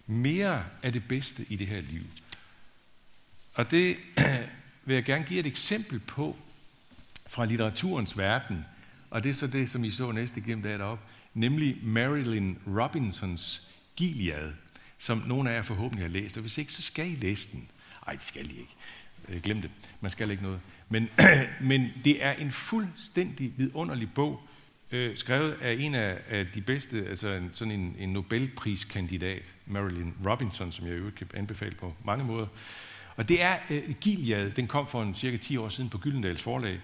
mere 0.06 0.64
af 0.82 0.92
det 0.92 1.08
bedste 1.08 1.46
i 1.48 1.56
det 1.56 1.66
her 1.66 1.80
liv. 1.80 2.04
Og 3.54 3.70
det 3.70 3.96
vil 4.84 4.94
jeg 4.94 5.04
gerne 5.04 5.24
give 5.24 5.40
et 5.40 5.46
eksempel 5.46 5.98
på 5.98 6.36
fra 7.28 7.44
litteraturens 7.44 8.18
verden, 8.18 8.64
og 9.10 9.24
det 9.24 9.30
er 9.30 9.34
så 9.34 9.46
det, 9.46 9.70
som 9.70 9.84
I 9.84 9.90
så 9.90 10.12
næste 10.12 10.40
gennem 10.40 10.62
dag 10.62 10.78
derop, 10.78 10.98
nemlig 11.34 11.78
Marilyn 11.82 12.54
Robinsons 12.66 13.68
Gilead, 13.96 14.52
som 14.98 15.22
nogle 15.26 15.50
af 15.50 15.54
jer 15.54 15.62
forhåbentlig 15.62 16.04
har 16.04 16.10
læst, 16.12 16.36
og 16.36 16.40
hvis 16.40 16.58
ikke, 16.58 16.72
så 16.72 16.82
skal 16.82 17.10
I 17.10 17.14
læse 17.14 17.48
den. 17.52 17.68
Nej, 18.06 18.14
det 18.14 18.24
skal 18.24 18.46
I 18.46 18.58
ikke. 18.58 18.76
Øh, 19.28 19.42
glem 19.42 19.60
det. 19.60 19.70
Man 20.00 20.10
skal 20.10 20.30
ikke 20.30 20.42
noget. 20.42 20.60
Men, 20.88 21.08
men 21.70 21.88
det 22.04 22.24
er 22.24 22.32
en 22.32 22.52
fuldstændig 22.52 23.52
vidunderlig 23.56 24.08
bog, 24.14 24.40
øh, 24.90 25.16
skrevet 25.16 25.56
af 25.60 25.76
en 25.80 25.94
af, 25.94 26.18
af 26.28 26.46
de 26.46 26.60
bedste, 26.60 27.06
altså 27.08 27.28
en, 27.28 27.50
sådan 27.52 27.74
en, 27.74 27.96
en 27.98 28.12
Nobelpriskandidat, 28.12 29.54
Marilyn 29.66 30.12
Robinson, 30.26 30.72
som 30.72 30.86
jeg 30.86 30.98
jo 30.98 31.10
kan 31.16 31.26
anbefale 31.34 31.74
på 31.74 31.94
mange 32.04 32.24
måder. 32.24 32.46
Og 33.16 33.28
det 33.28 33.42
er 33.42 33.58
øh, 33.70 33.94
Gilead, 34.00 34.50
den 34.50 34.66
kom 34.66 34.86
for 34.86 35.02
en 35.02 35.14
cirka 35.14 35.36
10 35.36 35.56
år 35.56 35.68
siden 35.68 35.90
på 35.90 35.98
Gyldendals 35.98 36.42
forlag 36.42 36.80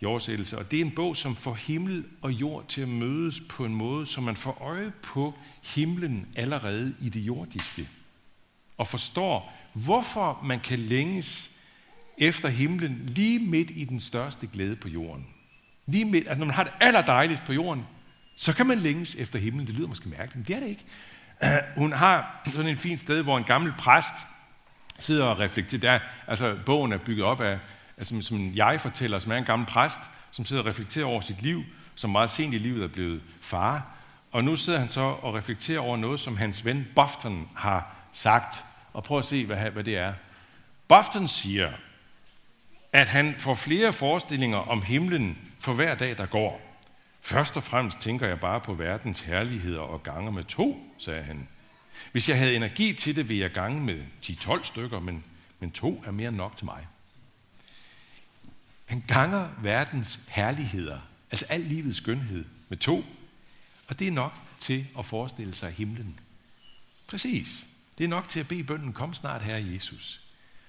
i 0.00 0.04
oversættelse, 0.04 0.58
og 0.58 0.70
det 0.70 0.76
er 0.80 0.84
en 0.84 0.90
bog, 0.90 1.16
som 1.16 1.36
får 1.36 1.54
himmel 1.54 2.04
og 2.22 2.32
jord 2.32 2.68
til 2.68 2.80
at 2.80 2.88
mødes 2.88 3.40
på 3.50 3.64
en 3.64 3.74
måde, 3.74 4.06
så 4.06 4.20
man 4.20 4.36
får 4.36 4.58
øje 4.60 4.92
på 5.02 5.34
himlen 5.62 6.26
allerede 6.36 6.94
i 7.00 7.08
det 7.08 7.20
jordiske, 7.20 7.88
og 8.78 8.86
forstår, 8.86 9.52
hvorfor 9.72 10.40
man 10.44 10.60
kan 10.60 10.78
længes 10.78 11.50
efter 12.18 12.48
himlen 12.48 13.02
lige 13.06 13.38
midt 13.38 13.70
i 13.70 13.84
den 13.84 14.00
største 14.00 14.46
glæde 14.46 14.76
på 14.76 14.88
jorden. 14.88 15.26
Lige 15.86 16.04
midt, 16.04 16.28
altså 16.28 16.38
når 16.38 16.46
man 16.46 16.54
har 16.54 16.64
det 16.64 16.72
allerdejligst 16.80 17.44
på 17.44 17.52
jorden, 17.52 17.86
så 18.36 18.54
kan 18.54 18.66
man 18.66 18.78
længes 18.78 19.14
efter 19.14 19.38
himlen. 19.38 19.66
Det 19.66 19.74
lyder 19.74 19.88
måske 19.88 20.08
mærkeligt, 20.08 20.36
men 20.36 20.44
det 20.44 20.56
er 20.56 20.60
det 20.60 20.68
ikke. 20.68 20.84
Hun 21.80 21.92
har 21.92 22.42
sådan 22.46 22.70
en 22.70 22.76
fin 22.76 22.98
sted, 22.98 23.22
hvor 23.22 23.38
en 23.38 23.44
gammel 23.44 23.72
præst 23.78 24.14
sidder 24.98 25.24
og 25.24 25.38
reflekterer. 25.38 25.80
Der, 25.80 25.98
altså, 26.26 26.58
bogen 26.66 26.92
er 26.92 26.98
bygget 26.98 27.24
op 27.24 27.40
af, 27.40 27.58
altså, 28.00 28.22
som 28.22 28.36
en 28.36 28.56
jeg-fortæller, 28.56 29.18
som 29.18 29.32
er 29.32 29.36
en 29.36 29.44
gammel 29.44 29.68
præst, 29.68 30.00
som 30.30 30.44
sidder 30.44 30.62
og 30.62 30.68
reflekterer 30.68 31.06
over 31.06 31.20
sit 31.20 31.42
liv, 31.42 31.64
som 31.94 32.10
meget 32.10 32.30
sent 32.30 32.54
i 32.54 32.58
livet 32.58 32.82
er 32.84 32.88
blevet 32.88 33.22
far. 33.40 33.86
Og 34.32 34.44
nu 34.44 34.56
sidder 34.56 34.78
han 34.78 34.88
så 34.88 35.00
og 35.00 35.34
reflekterer 35.34 35.80
over 35.80 35.96
noget, 35.96 36.20
som 36.20 36.36
hans 36.36 36.64
ven 36.64 36.88
Bofton 36.94 37.48
har 37.56 37.96
sagt. 38.12 38.64
Og 38.92 39.04
prøv 39.04 39.18
at 39.18 39.24
se, 39.24 39.46
hvad, 39.46 39.70
hvad 39.70 39.84
det 39.84 39.96
er. 39.96 40.12
Bofton 40.88 41.28
siger, 41.28 41.72
at 42.92 43.08
han 43.08 43.34
får 43.38 43.54
flere 43.54 43.92
forestillinger 43.92 44.58
om 44.58 44.82
himlen 44.82 45.38
for 45.58 45.72
hver 45.72 45.94
dag, 45.94 46.18
der 46.18 46.26
går. 46.26 46.60
Først 47.20 47.56
og 47.56 47.62
fremmest 47.62 48.00
tænker 48.00 48.26
jeg 48.26 48.40
bare 48.40 48.60
på 48.60 48.74
verdens 48.74 49.20
herligheder 49.20 49.80
og 49.80 50.02
ganger 50.02 50.30
med 50.30 50.44
to, 50.44 50.94
sagde 50.98 51.22
han. 51.22 51.48
Hvis 52.12 52.28
jeg 52.28 52.38
havde 52.38 52.56
energi 52.56 52.92
til 52.92 53.16
det, 53.16 53.28
ville 53.28 53.42
jeg 53.42 53.50
gange 53.50 53.80
med 53.80 54.02
10-12 54.24 54.64
stykker, 54.64 55.00
men, 55.00 55.24
men 55.58 55.70
to 55.70 56.02
er 56.06 56.10
mere 56.10 56.28
end 56.28 56.36
nok 56.36 56.56
til 56.56 56.64
mig. 56.64 56.86
Han 58.90 59.04
ganger 59.08 59.48
verdens 59.62 60.20
herligheder, 60.28 61.00
altså 61.30 61.46
al 61.48 61.60
livets 61.60 61.96
skønhed, 61.96 62.44
med 62.68 62.78
to, 62.78 63.04
og 63.88 63.98
det 63.98 64.08
er 64.08 64.12
nok 64.12 64.32
til 64.58 64.86
at 64.98 65.06
forestille 65.06 65.54
sig 65.54 65.72
himlen. 65.72 66.20
Præcis. 67.06 67.66
Det 67.98 68.04
er 68.04 68.08
nok 68.08 68.28
til 68.28 68.40
at 68.40 68.48
bede 68.48 68.64
bønden, 68.64 68.92
kom 68.92 69.14
snart, 69.14 69.42
Herre 69.42 69.72
Jesus. 69.72 70.20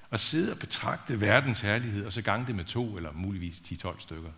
Og 0.09 0.19
sidde 0.19 0.51
og 0.51 0.59
betragte 0.59 1.21
verdens 1.21 1.61
herlighed, 1.61 2.05
og 2.05 2.13
så 2.13 2.21
gange 2.21 2.47
det 2.47 2.55
med 2.55 2.65
to, 2.65 2.97
eller 2.97 3.11
muligvis 3.11 3.59
10-12 3.59 3.99
stykker. 3.99 4.31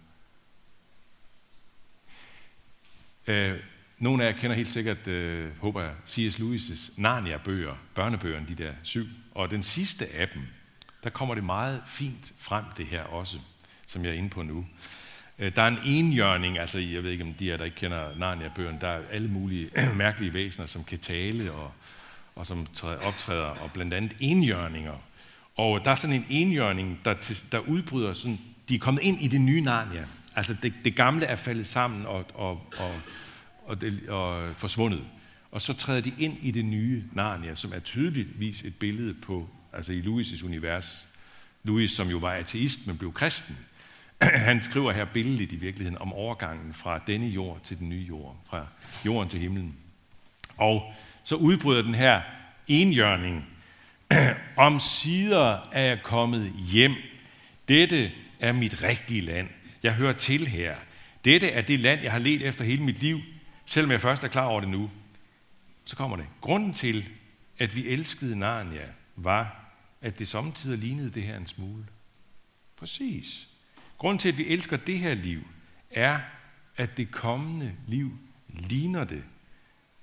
Øh, 3.27 3.59
nogle 3.99 4.23
af 4.23 4.31
jer 4.31 4.39
kender 4.39 4.55
helt 4.55 4.71
sikkert, 4.71 5.07
øh, 5.07 5.57
håber 5.57 5.81
jeg, 5.81 5.95
C.S. 6.07 6.39
Lewis' 6.39 7.01
Narnia-bøger, 7.01 7.75
børnebøgerne, 7.95 8.47
de 8.47 8.55
der 8.55 8.73
syv. 8.83 9.07
Og 9.31 9.49
den 9.49 9.63
sidste 9.63 10.07
af 10.07 10.29
dem, 10.29 10.41
der 11.03 11.09
kommer 11.09 11.35
det 11.35 11.43
meget 11.43 11.83
fint 11.87 12.33
frem, 12.37 12.65
det 12.77 12.85
her 12.85 13.03
også, 13.03 13.39
som 13.93 14.05
jeg 14.05 14.11
er 14.11 14.17
inde 14.17 14.29
på 14.29 14.43
nu. 14.43 14.65
Øh, 15.39 15.51
der 15.55 15.61
er 15.61 15.67
en 15.67 15.79
enhjørning, 15.85 16.59
altså 16.59 16.79
jeg 16.79 17.03
ved 17.03 17.11
ikke, 17.11 17.23
om 17.23 17.33
de 17.33 17.45
her, 17.45 17.57
der 17.57 17.65
ikke 17.65 17.77
kender 17.77 18.17
Narnia-bøgerne, 18.17 18.77
der 18.81 18.87
er 18.87 19.01
alle 19.11 19.27
mulige 19.27 19.69
mærkelige 19.95 20.33
væsener, 20.33 20.67
som 20.67 20.83
kan 20.83 20.99
tale 20.99 21.51
og, 21.51 21.71
og 22.35 22.45
som 22.45 22.67
optræder, 23.01 23.45
og 23.45 23.71
blandt 23.73 23.93
andet 23.93 24.15
enhjørninger. 24.19 24.93
Og 25.55 25.85
der 25.85 25.91
er 25.91 25.95
sådan 25.95 26.15
en 26.15 26.25
enhjørning, 26.29 26.99
der, 27.05 27.43
der 27.51 27.59
udbryder 27.59 28.13
sådan, 28.13 28.39
de 28.69 28.75
er 28.75 28.79
kommet 28.79 29.01
ind 29.01 29.21
i 29.21 29.27
det 29.27 29.41
nye 29.41 29.61
Narnia. 29.61 30.05
Altså 30.35 30.55
det, 30.61 30.73
det 30.83 30.95
gamle 30.95 31.25
er 31.25 31.35
faldet 31.35 31.67
sammen 31.67 32.05
og, 32.05 32.25
og, 32.33 32.51
og, 32.79 32.91
og, 33.65 33.81
det, 33.81 34.09
og 34.09 34.49
forsvundet. 34.57 35.01
Og 35.51 35.61
så 35.61 35.73
træder 35.73 36.01
de 36.01 36.13
ind 36.19 36.37
i 36.41 36.51
det 36.51 36.65
nye 36.65 37.03
Narnia, 37.11 37.55
som 37.55 37.71
er 37.75 37.79
tydeligvis 37.79 38.61
et 38.61 38.75
billede 38.75 39.13
på, 39.13 39.49
altså 39.73 39.93
i 39.93 40.01
Louis' 40.01 40.45
univers. 40.45 41.05
Louis, 41.63 41.91
som 41.91 42.07
jo 42.07 42.17
var 42.17 42.33
ateist, 42.33 42.87
men 42.87 42.97
blev 42.97 43.13
kristen. 43.13 43.57
Han 44.47 44.63
skriver 44.63 44.91
her 44.91 45.05
billedligt 45.05 45.51
i 45.51 45.55
virkeligheden 45.55 45.97
om 45.97 46.13
overgangen 46.13 46.73
fra 46.73 46.99
denne 47.07 47.27
jord 47.27 47.59
til 47.63 47.79
den 47.79 47.89
nye 47.89 48.05
jord, 48.09 48.37
fra 48.45 48.67
jorden 49.05 49.29
til 49.29 49.39
himlen. 49.39 49.77
Og 50.57 50.93
så 51.23 51.35
udbryder 51.35 51.81
den 51.81 51.95
her 51.95 52.21
enhjørning. 52.67 53.45
Om 54.55 54.79
sider 54.79 55.69
er 55.71 55.81
jeg 55.81 56.03
kommet 56.03 56.53
hjem. 56.71 56.93
Dette 57.67 58.11
er 58.39 58.51
mit 58.51 58.83
rigtige 58.83 59.21
land. 59.21 59.49
Jeg 59.83 59.93
hører 59.93 60.13
til 60.13 60.47
her. 60.47 60.75
Dette 61.25 61.49
er 61.49 61.61
det 61.61 61.79
land, 61.79 62.01
jeg 62.01 62.11
har 62.11 62.19
let 62.19 62.41
efter 62.41 62.65
hele 62.65 62.83
mit 62.83 62.99
liv, 62.99 63.19
selvom 63.65 63.91
jeg 63.91 64.01
først 64.01 64.23
er 64.23 64.27
klar 64.27 64.45
over 64.45 64.59
det 64.59 64.69
nu. 64.69 64.91
Så 65.85 65.95
kommer 65.95 66.17
det. 66.17 66.25
Grunden 66.41 66.73
til, 66.73 67.05
at 67.59 67.75
vi 67.75 67.87
elskede 67.87 68.39
Narnia, 68.39 68.87
var, 69.15 69.71
at 70.01 70.19
det 70.19 70.27
samtidig 70.27 70.79
lignede 70.79 71.11
det 71.11 71.23
her 71.23 71.37
en 71.37 71.47
smule. 71.47 71.85
Præcis. 72.77 73.47
Grunden 74.03 74.19
til, 74.19 74.29
at 74.29 74.37
vi 74.37 74.47
elsker 74.47 74.77
det 74.77 74.99
her 74.99 75.13
liv, 75.13 75.47
er, 75.91 76.19
at 76.77 76.97
det 76.97 77.11
kommende 77.11 77.75
liv 77.87 78.17
ligner 78.47 79.03
det. 79.03 79.23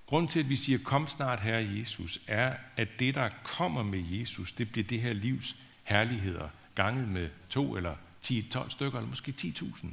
Grunden 0.06 0.28
til, 0.28 0.40
at 0.40 0.48
vi 0.48 0.56
siger, 0.56 0.78
kom 0.84 1.08
snart, 1.08 1.40
Herre 1.40 1.78
Jesus, 1.78 2.20
er, 2.26 2.56
at 2.76 2.88
det, 2.98 3.14
der 3.14 3.30
kommer 3.42 3.82
med 3.82 4.04
Jesus, 4.10 4.52
det 4.52 4.72
bliver 4.72 4.86
det 4.86 5.00
her 5.00 5.12
livs 5.12 5.56
herligheder, 5.82 6.48
ganget 6.74 7.08
med 7.08 7.28
to 7.50 7.76
eller 7.76 7.96
10-12 8.24 8.70
stykker, 8.70 8.98
eller 8.98 9.10
måske 9.10 9.34
10.000. 9.40 9.86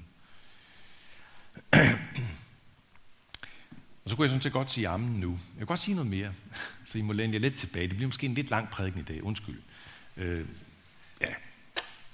Og 4.03 4.09
så 4.09 4.15
kunne 4.15 4.23
jeg 4.23 4.29
sådan 4.29 4.41
set 4.41 4.53
godt 4.53 4.71
sige 4.71 4.87
ammen 4.87 5.19
nu. 5.19 5.31
Jeg 5.31 5.57
kan 5.57 5.67
godt 5.67 5.79
sige 5.79 5.95
noget 5.95 6.09
mere, 6.09 6.33
så 6.85 6.97
I 6.97 7.01
må 7.01 7.13
læne 7.13 7.33
jer 7.33 7.39
lidt 7.39 7.55
tilbage. 7.55 7.87
Det 7.87 7.95
bliver 7.95 8.07
måske 8.07 8.25
en 8.25 8.33
lidt 8.33 8.49
lang 8.49 8.69
prædiken 8.69 8.99
i 8.99 9.03
dag, 9.03 9.23
undskyld. 9.23 9.61
Øh, 10.17 10.45
ja, 11.21 11.33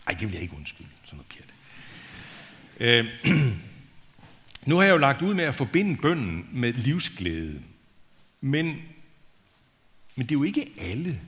ej, 0.07 0.13
det 0.13 0.21
vil 0.21 0.31
jeg 0.31 0.41
ikke 0.41 0.55
undskylde, 0.55 0.89
sådan 1.03 1.17
noget 1.17 1.29
pjat. 1.29 1.53
Øh, 2.79 3.05
nu 4.67 4.75
har 4.75 4.83
jeg 4.83 4.91
jo 4.91 4.97
lagt 4.97 5.21
ud 5.21 5.33
med 5.33 5.43
at 5.43 5.55
forbinde 5.55 6.01
bønden 6.01 6.47
med 6.51 6.73
livsglæde. 6.73 7.61
Men, 8.41 8.65
men 10.15 10.25
det 10.25 10.31
er 10.31 10.39
jo 10.39 10.43
ikke 10.43 10.73
alle, 10.79 11.21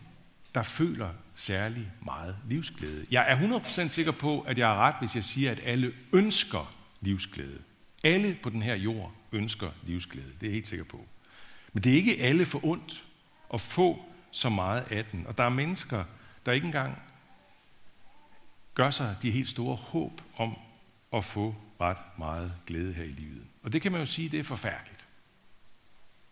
der 0.55 0.63
føler 0.63 1.09
særlig 1.35 1.91
meget 2.05 2.35
livsglæde. 2.49 3.05
Jeg 3.11 3.25
er 3.27 3.59
100% 3.59 3.89
sikker 3.89 4.11
på, 4.11 4.41
at 4.41 4.57
jeg 4.57 4.67
har 4.67 4.75
ret, 4.75 4.95
hvis 4.99 5.15
jeg 5.15 5.23
siger, 5.23 5.51
at 5.51 5.59
alle 5.63 5.93
ønsker 6.13 6.75
livsglæde. 7.01 7.59
Alle 8.03 8.37
på 8.43 8.49
den 8.49 8.61
her 8.61 8.75
jord 8.75 9.13
ønsker 9.31 9.69
livsglæde. 9.83 10.27
Det 10.27 10.43
er 10.43 10.47
jeg 10.47 10.53
helt 10.53 10.67
sikker 10.67 10.85
på. 10.85 11.05
Men 11.73 11.83
det 11.83 11.91
er 11.91 11.95
ikke 11.95 12.21
alle 12.21 12.45
for 12.45 12.65
ondt 12.65 13.05
at 13.53 13.61
få 13.61 14.05
så 14.31 14.49
meget 14.49 14.83
af 14.89 15.05
den. 15.05 15.27
Og 15.27 15.37
der 15.37 15.43
er 15.43 15.49
mennesker, 15.49 16.03
der 16.45 16.51
ikke 16.51 16.65
engang 16.65 16.97
gør 18.73 18.89
sig 18.89 19.15
de 19.21 19.31
helt 19.31 19.49
store 19.49 19.75
håb 19.75 20.21
om 20.37 20.57
at 21.15 21.23
få 21.23 21.55
ret 21.81 21.97
meget 22.17 22.53
glæde 22.67 22.93
her 22.93 23.03
i 23.03 23.11
livet. 23.11 23.43
Og 23.63 23.73
det 23.73 23.81
kan 23.81 23.91
man 23.91 24.01
jo 24.01 24.05
sige, 24.05 24.29
det 24.29 24.39
er 24.39 24.43
forfærdeligt. 24.43 25.05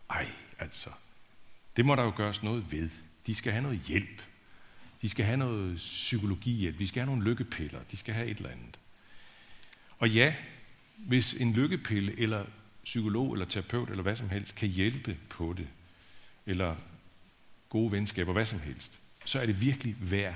Ej, 0.09 0.27
altså. 0.59 0.89
Det 1.75 1.85
må 1.85 1.95
der 1.95 2.03
jo 2.03 2.13
gøres 2.15 2.43
noget 2.43 2.71
ved. 2.71 2.89
De 3.27 3.35
skal 3.35 3.51
have 3.51 3.63
noget 3.63 3.79
hjælp. 3.79 4.23
De 5.01 5.09
skal 5.09 5.25
have 5.25 5.37
noget 5.37 5.77
psykologihjælp. 5.77 6.79
De 6.79 6.87
skal 6.87 7.01
have 7.01 7.15
nogle 7.15 7.29
lykkepiller. 7.29 7.79
De 7.91 7.97
skal 7.97 8.13
have 8.13 8.27
et 8.27 8.37
eller 8.37 8.49
andet. 8.49 8.79
Og 9.99 10.09
ja, 10.09 10.35
hvis 10.97 11.33
en 11.33 11.53
lykkepille 11.53 12.19
eller 12.19 12.45
psykolog 12.83 13.33
eller 13.33 13.45
terapeut 13.45 13.89
eller 13.89 14.03
hvad 14.03 14.15
som 14.15 14.29
helst 14.29 14.55
kan 14.55 14.69
hjælpe 14.69 15.17
på 15.29 15.53
det, 15.57 15.67
eller 16.45 16.75
gode 17.69 17.91
venskaber, 17.91 18.33
hvad 18.33 18.45
som 18.45 18.59
helst, 18.59 18.99
så 19.25 19.39
er 19.39 19.45
det 19.45 19.61
virkelig 19.61 19.95
værd 19.99 20.35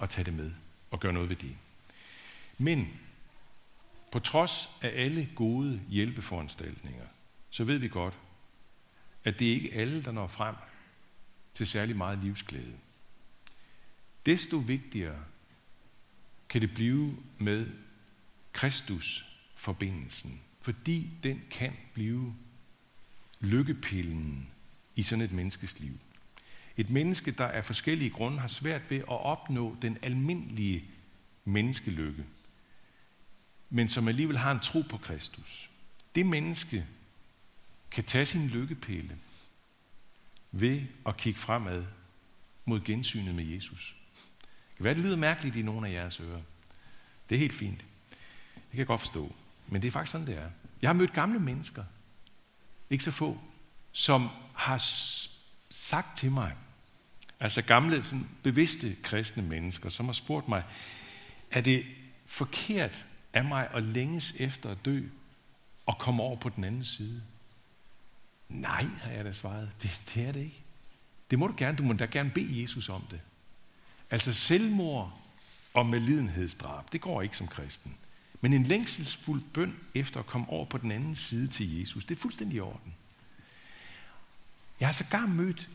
at 0.00 0.10
tage 0.10 0.24
det 0.24 0.34
med 0.34 0.50
og 0.90 1.00
gøre 1.00 1.12
noget 1.12 1.28
ved 1.28 1.36
det. 1.36 1.56
Men 2.58 3.00
på 4.12 4.18
trods 4.18 4.68
af 4.82 5.02
alle 5.02 5.28
gode 5.34 5.80
hjælpeforanstaltninger, 5.88 7.06
så 7.50 7.64
ved 7.64 7.78
vi 7.78 7.88
godt, 7.88 8.18
at 9.24 9.38
det 9.38 9.46
ikke 9.46 9.74
er 9.74 9.80
alle, 9.80 10.02
der 10.02 10.12
når 10.12 10.26
frem 10.26 10.54
til 11.54 11.66
særlig 11.66 11.96
meget 11.96 12.18
livsglæde. 12.18 12.74
Desto 14.26 14.56
vigtigere 14.56 15.24
kan 16.48 16.60
det 16.60 16.74
blive 16.74 17.16
med 17.38 17.66
Kristus-forbindelsen, 18.52 20.40
fordi 20.60 21.10
den 21.22 21.44
kan 21.50 21.72
blive 21.94 22.34
lykkepillen 23.40 24.48
i 24.96 25.02
sådan 25.02 25.24
et 25.24 25.32
menneskes 25.32 25.80
liv. 25.80 25.98
Et 26.76 26.90
menneske, 26.90 27.30
der 27.30 27.46
af 27.46 27.64
forskellige 27.64 28.10
grunde 28.10 28.38
har 28.38 28.48
svært 28.48 28.90
ved 28.90 28.98
at 28.98 29.08
opnå 29.08 29.76
den 29.82 29.98
almindelige 30.02 30.84
menneskelykke, 31.44 32.24
men 33.74 33.88
som 33.88 34.08
alligevel 34.08 34.38
har 34.38 34.52
en 34.52 34.60
tro 34.60 34.80
på 34.80 34.98
Kristus. 34.98 35.70
Det 36.14 36.26
menneske 36.26 36.86
kan 37.90 38.04
tage 38.04 38.26
sin 38.26 38.48
lykkepille 38.48 39.18
ved 40.50 40.82
at 41.06 41.16
kigge 41.16 41.40
fremad 41.40 41.84
mod 42.64 42.80
gensynet 42.80 43.34
med 43.34 43.44
Jesus. 43.44 43.96
Det 44.70 44.76
kan 44.76 44.84
være, 44.84 44.94
det 44.94 45.02
lyder 45.02 45.16
mærkeligt 45.16 45.56
i 45.56 45.62
nogle 45.62 45.88
af 45.88 45.92
jeres 45.92 46.20
ører. 46.20 46.42
Det 47.28 47.34
er 47.34 47.38
helt 47.38 47.52
fint. 47.52 47.78
Det 48.54 48.70
kan 48.70 48.78
jeg 48.78 48.86
godt 48.86 49.00
forstå. 49.00 49.34
Men 49.66 49.82
det 49.82 49.88
er 49.88 49.92
faktisk 49.92 50.12
sådan, 50.12 50.26
det 50.26 50.38
er. 50.38 50.50
Jeg 50.82 50.88
har 50.88 50.94
mødt 50.94 51.12
gamle 51.12 51.38
mennesker, 51.38 51.84
ikke 52.90 53.04
så 53.04 53.10
få, 53.10 53.40
som 53.92 54.28
har 54.54 54.78
sagt 55.70 56.18
til 56.18 56.30
mig, 56.30 56.56
altså 57.40 57.62
gamle, 57.62 58.02
sådan 58.02 58.28
bevidste 58.42 58.96
kristne 59.02 59.42
mennesker, 59.42 59.88
som 59.88 60.06
har 60.06 60.12
spurgt 60.12 60.48
mig, 60.48 60.62
er 61.50 61.60
det 61.60 61.86
forkert 62.26 63.04
af 63.32 63.44
mig 63.44 63.68
og 63.70 63.82
længes 63.82 64.34
efter 64.38 64.70
at 64.70 64.84
dø 64.84 65.02
og 65.86 65.98
komme 65.98 66.22
over 66.22 66.36
på 66.36 66.48
den 66.48 66.64
anden 66.64 66.84
side? 66.84 67.22
Nej, 68.48 68.84
har 69.00 69.10
jeg 69.10 69.24
da 69.24 69.32
svaret. 69.32 69.70
Det, 69.82 70.00
det 70.14 70.28
er 70.28 70.32
det 70.32 70.40
ikke. 70.40 70.62
Det 71.30 71.38
må 71.38 71.46
du 71.46 71.54
gerne. 71.56 71.76
Du 71.76 71.82
må 71.82 71.92
da 71.92 72.04
gerne 72.04 72.30
bede 72.30 72.62
Jesus 72.62 72.88
om 72.88 73.02
det. 73.10 73.20
Altså 74.10 74.32
selvmord 74.32 75.18
og 75.74 75.86
medlidenhedsdrab, 75.86 76.92
det 76.92 77.00
går 77.00 77.22
ikke 77.22 77.36
som 77.36 77.46
kristen. 77.46 77.96
Men 78.40 78.52
en 78.52 78.62
længselsfuld 78.62 79.42
bøn 79.54 79.78
efter 79.94 80.20
at 80.20 80.26
komme 80.26 80.48
over 80.48 80.64
på 80.64 80.78
den 80.78 80.90
anden 80.90 81.16
side 81.16 81.46
til 81.46 81.78
Jesus, 81.78 82.04
det 82.04 82.16
er 82.16 82.20
fuldstændig 82.20 82.56
i 82.56 82.60
orden. 82.60 82.94
Jeg 84.80 84.88
har 84.88 84.92
sågar 84.92 85.26
mødt 85.26 85.68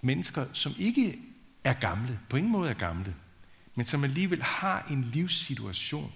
mennesker, 0.00 0.46
som 0.52 0.72
ikke 0.78 1.18
er 1.64 1.72
gamle, 1.72 2.20
på 2.28 2.36
ingen 2.36 2.52
måde 2.52 2.70
er 2.70 2.74
gamle, 2.74 3.14
men 3.74 3.86
som 3.86 4.04
alligevel 4.04 4.42
har 4.42 4.86
en 4.90 5.02
livssituation, 5.02 6.12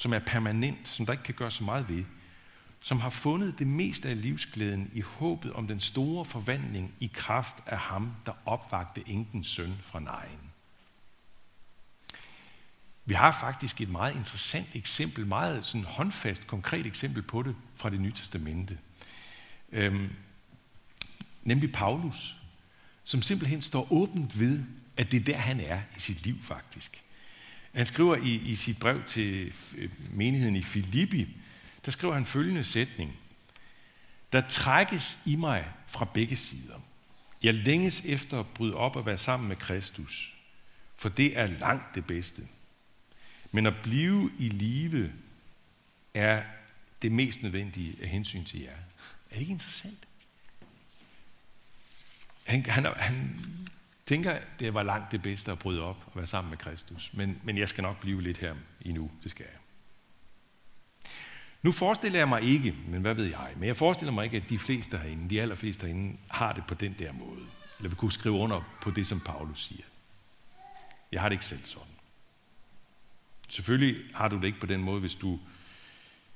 som 0.00 0.12
er 0.12 0.18
permanent, 0.18 0.88
som 0.88 1.06
der 1.06 1.12
ikke 1.12 1.24
kan 1.24 1.34
gøre 1.34 1.50
så 1.50 1.64
meget 1.64 1.88
ved, 1.88 2.04
som 2.80 3.00
har 3.00 3.10
fundet 3.10 3.58
det 3.58 3.66
meste 3.66 4.08
af 4.08 4.22
livsglæden 4.22 4.90
i 4.92 5.00
håbet 5.00 5.52
om 5.52 5.66
den 5.66 5.80
store 5.80 6.24
forvandling 6.24 6.94
i 7.00 7.10
kraft 7.14 7.56
af 7.66 7.78
ham, 7.78 8.12
der 8.26 8.32
opvagte 8.46 9.02
enkens 9.06 9.46
søn 9.46 9.74
fra 9.82 10.00
nejen. 10.00 10.40
Vi 13.04 13.14
har 13.14 13.32
faktisk 13.32 13.80
et 13.80 13.88
meget 13.88 14.16
interessant 14.16 14.68
eksempel, 14.74 15.26
meget 15.26 15.64
sådan 15.64 15.84
håndfast, 15.84 16.46
konkret 16.46 16.86
eksempel 16.86 17.22
på 17.22 17.42
det 17.42 17.56
fra 17.76 17.90
det 17.90 18.00
nye 18.00 18.12
testamente. 18.12 18.78
Øhm, 19.72 20.16
nemlig 21.42 21.72
Paulus, 21.72 22.36
som 23.04 23.22
simpelthen 23.22 23.62
står 23.62 23.92
åbent 23.92 24.38
ved, 24.38 24.64
at 24.96 25.10
det 25.10 25.20
er 25.20 25.24
der, 25.24 25.36
han 25.36 25.60
er 25.60 25.80
i 25.96 26.00
sit 26.00 26.22
liv 26.22 26.42
faktisk. 26.42 27.02
Han 27.74 27.86
skriver 27.86 28.16
i, 28.16 28.34
i 28.34 28.54
sit 28.54 28.78
brev 28.78 29.04
til 29.04 29.54
øh, 29.76 29.90
menigheden 30.12 30.56
i 30.56 30.62
Filippi, 30.62 31.36
der 31.84 31.90
skriver 31.90 32.14
han 32.14 32.26
følgende 32.26 32.64
sætning. 32.64 33.16
Der 34.32 34.48
trækkes 34.48 35.18
i 35.24 35.36
mig 35.36 35.68
fra 35.86 36.04
begge 36.04 36.36
sider. 36.36 36.80
Jeg 37.42 37.54
længes 37.54 38.00
efter 38.04 38.40
at 38.40 38.46
bryde 38.46 38.74
op 38.74 38.96
og 38.96 39.06
være 39.06 39.18
sammen 39.18 39.48
med 39.48 39.56
Kristus, 39.56 40.34
for 40.96 41.08
det 41.08 41.38
er 41.38 41.46
langt 41.46 41.94
det 41.94 42.06
bedste. 42.06 42.42
Men 43.52 43.66
at 43.66 43.74
blive 43.82 44.30
i 44.38 44.48
live 44.48 45.12
er 46.14 46.42
det 47.02 47.12
mest 47.12 47.42
nødvendige 47.42 47.96
af 48.02 48.08
hensyn 48.08 48.44
til 48.44 48.60
jer. 48.60 48.70
Er 49.30 49.34
det 49.34 49.40
ikke 49.40 49.52
interessant? 49.52 50.06
Han, 52.44 52.66
han, 52.66 52.86
han 52.96 53.40
tænker, 54.10 54.38
det 54.58 54.74
var 54.74 54.82
langt 54.82 55.12
det 55.12 55.22
bedste 55.22 55.52
at 55.52 55.58
bryde 55.58 55.82
op 55.82 55.96
og 56.06 56.12
være 56.14 56.26
sammen 56.26 56.50
med 56.50 56.58
Kristus. 56.58 57.10
Men, 57.12 57.40
men 57.44 57.58
jeg 57.58 57.68
skal 57.68 57.82
nok 57.82 58.00
blive 58.00 58.22
lidt 58.22 58.38
her 58.38 58.54
endnu. 58.80 59.10
Det 59.22 59.30
skal 59.30 59.46
jeg. 59.50 59.60
Nu 61.62 61.72
forestiller 61.72 62.18
jeg 62.18 62.28
mig 62.28 62.42
ikke, 62.42 62.74
men 62.88 63.00
hvad 63.00 63.14
ved 63.14 63.24
jeg, 63.24 63.52
men 63.56 63.66
jeg 63.66 63.76
forestiller 63.76 64.12
mig 64.12 64.24
ikke, 64.24 64.36
at 64.36 64.50
de 64.50 64.58
fleste 64.58 64.98
herinde, 64.98 65.30
de 65.30 65.42
allerfleste 65.42 65.86
herinde, 65.86 66.16
har 66.28 66.52
det 66.52 66.64
på 66.68 66.74
den 66.74 66.96
der 66.98 67.12
måde. 67.12 67.40
Eller 67.78 67.88
vil 67.88 67.98
kunne 67.98 68.12
skrive 68.12 68.34
under 68.34 68.62
på 68.82 68.90
det, 68.90 69.06
som 69.06 69.20
Paulus 69.20 69.64
siger. 69.64 69.84
Jeg 71.12 71.20
har 71.20 71.28
det 71.28 71.34
ikke 71.34 71.46
selv 71.46 71.64
sådan. 71.64 71.94
Selvfølgelig 73.48 74.14
har 74.14 74.28
du 74.28 74.36
det 74.36 74.44
ikke 74.44 74.60
på 74.60 74.66
den 74.66 74.82
måde, 74.82 75.00
hvis 75.00 75.14
du 75.14 75.38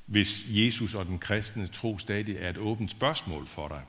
hvis 0.06 0.44
Jesus 0.48 0.94
og 0.94 1.06
den 1.06 1.18
kristne 1.18 1.66
tro 1.66 1.98
stadig 1.98 2.36
er 2.36 2.50
et 2.50 2.58
åbent 2.58 2.90
spørgsmål 2.90 3.46
for 3.46 3.68
dig. 3.68 3.82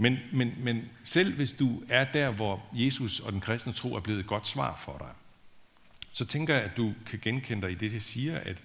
Men, 0.00 0.18
men, 0.32 0.54
men 0.58 0.90
selv 1.04 1.34
hvis 1.34 1.52
du 1.52 1.82
er 1.88 2.04
der, 2.04 2.30
hvor 2.30 2.66
Jesus 2.72 3.20
og 3.20 3.32
den 3.32 3.40
kristne 3.40 3.72
tro 3.72 3.94
er 3.94 4.00
blevet 4.00 4.20
et 4.20 4.26
godt 4.26 4.46
svar 4.46 4.76
for 4.84 4.98
dig, 4.98 5.10
så 6.12 6.24
tænker 6.24 6.54
jeg, 6.54 6.62
at 6.64 6.76
du 6.76 6.94
kan 7.06 7.18
genkende 7.22 7.62
dig 7.62 7.70
i 7.70 7.74
det, 7.74 7.92
jeg 7.92 8.02
siger, 8.02 8.38
at, 8.38 8.62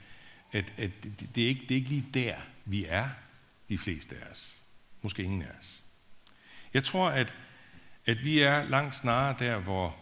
at, 0.52 0.74
at 0.78 0.91
det, 1.36 1.43
er 1.43 1.48
ikke, 1.48 1.62
det 1.62 1.72
er 1.72 1.76
ikke 1.76 1.89
lige 1.89 2.06
der, 2.13 2.36
vi 2.65 2.86
er, 2.88 3.10
de 3.69 3.78
fleste 3.78 4.15
af 4.15 4.32
os. 4.32 4.54
Måske 5.02 5.24
ingen 5.24 5.41
af 5.41 5.50
os. 5.60 5.84
Jeg 6.74 6.84
tror, 6.84 7.10
at, 7.10 7.36
at 8.06 8.26
vi 8.26 8.39
er 8.39 8.69
langt 8.69 8.96
snarere 8.96 9.36
der, 9.39 9.58
hvor, 9.58 9.96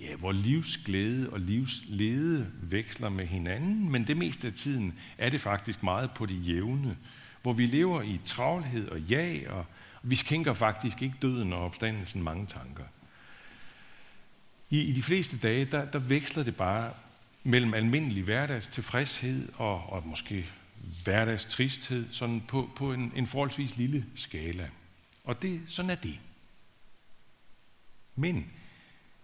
ja, 0.00 0.16
hvor 0.16 0.32
livsglæde 0.32 1.30
og 1.30 1.40
livslede 1.40 2.50
veksler 2.62 3.08
med 3.08 3.26
hinanden, 3.26 3.92
men 3.92 4.06
det 4.06 4.16
meste 4.16 4.46
af 4.46 4.52
tiden 4.52 4.98
er 5.18 5.30
det 5.30 5.40
faktisk 5.40 5.82
meget 5.82 6.10
på 6.14 6.26
det 6.26 6.48
jævne, 6.48 6.96
hvor 7.42 7.52
vi 7.52 7.66
lever 7.66 8.02
i 8.02 8.20
travlhed 8.24 8.88
og 8.88 9.00
jag 9.00 9.48
og 9.48 9.66
vi 10.06 10.16
skænker 10.16 10.54
faktisk 10.54 11.02
ikke 11.02 11.14
døden 11.22 11.52
og 11.52 11.64
opstandelsen 11.64 12.22
mange 12.22 12.46
tanker. 12.46 12.84
I, 14.70 14.80
i 14.80 14.92
de 14.92 15.02
fleste 15.02 15.38
dage, 15.38 15.64
der, 15.64 15.84
der 15.84 15.98
veksler 15.98 16.42
det 16.42 16.56
bare 16.56 16.92
mellem 17.42 17.74
almindelig 17.74 18.22
hverdags 18.22 18.68
tilfredshed 18.68 19.48
og, 19.56 19.92
og 19.92 20.06
måske 20.06 20.46
hverdags 21.04 21.44
tristhed, 21.44 22.06
sådan 22.10 22.40
på, 22.40 22.70
på 22.76 22.92
en, 22.92 23.12
en 23.16 23.26
forholdsvis 23.26 23.76
lille 23.76 24.06
skala. 24.14 24.70
Og 25.24 25.42
det, 25.42 25.62
sådan 25.66 25.90
er 25.90 25.94
det. 25.94 26.20
Men 28.16 28.50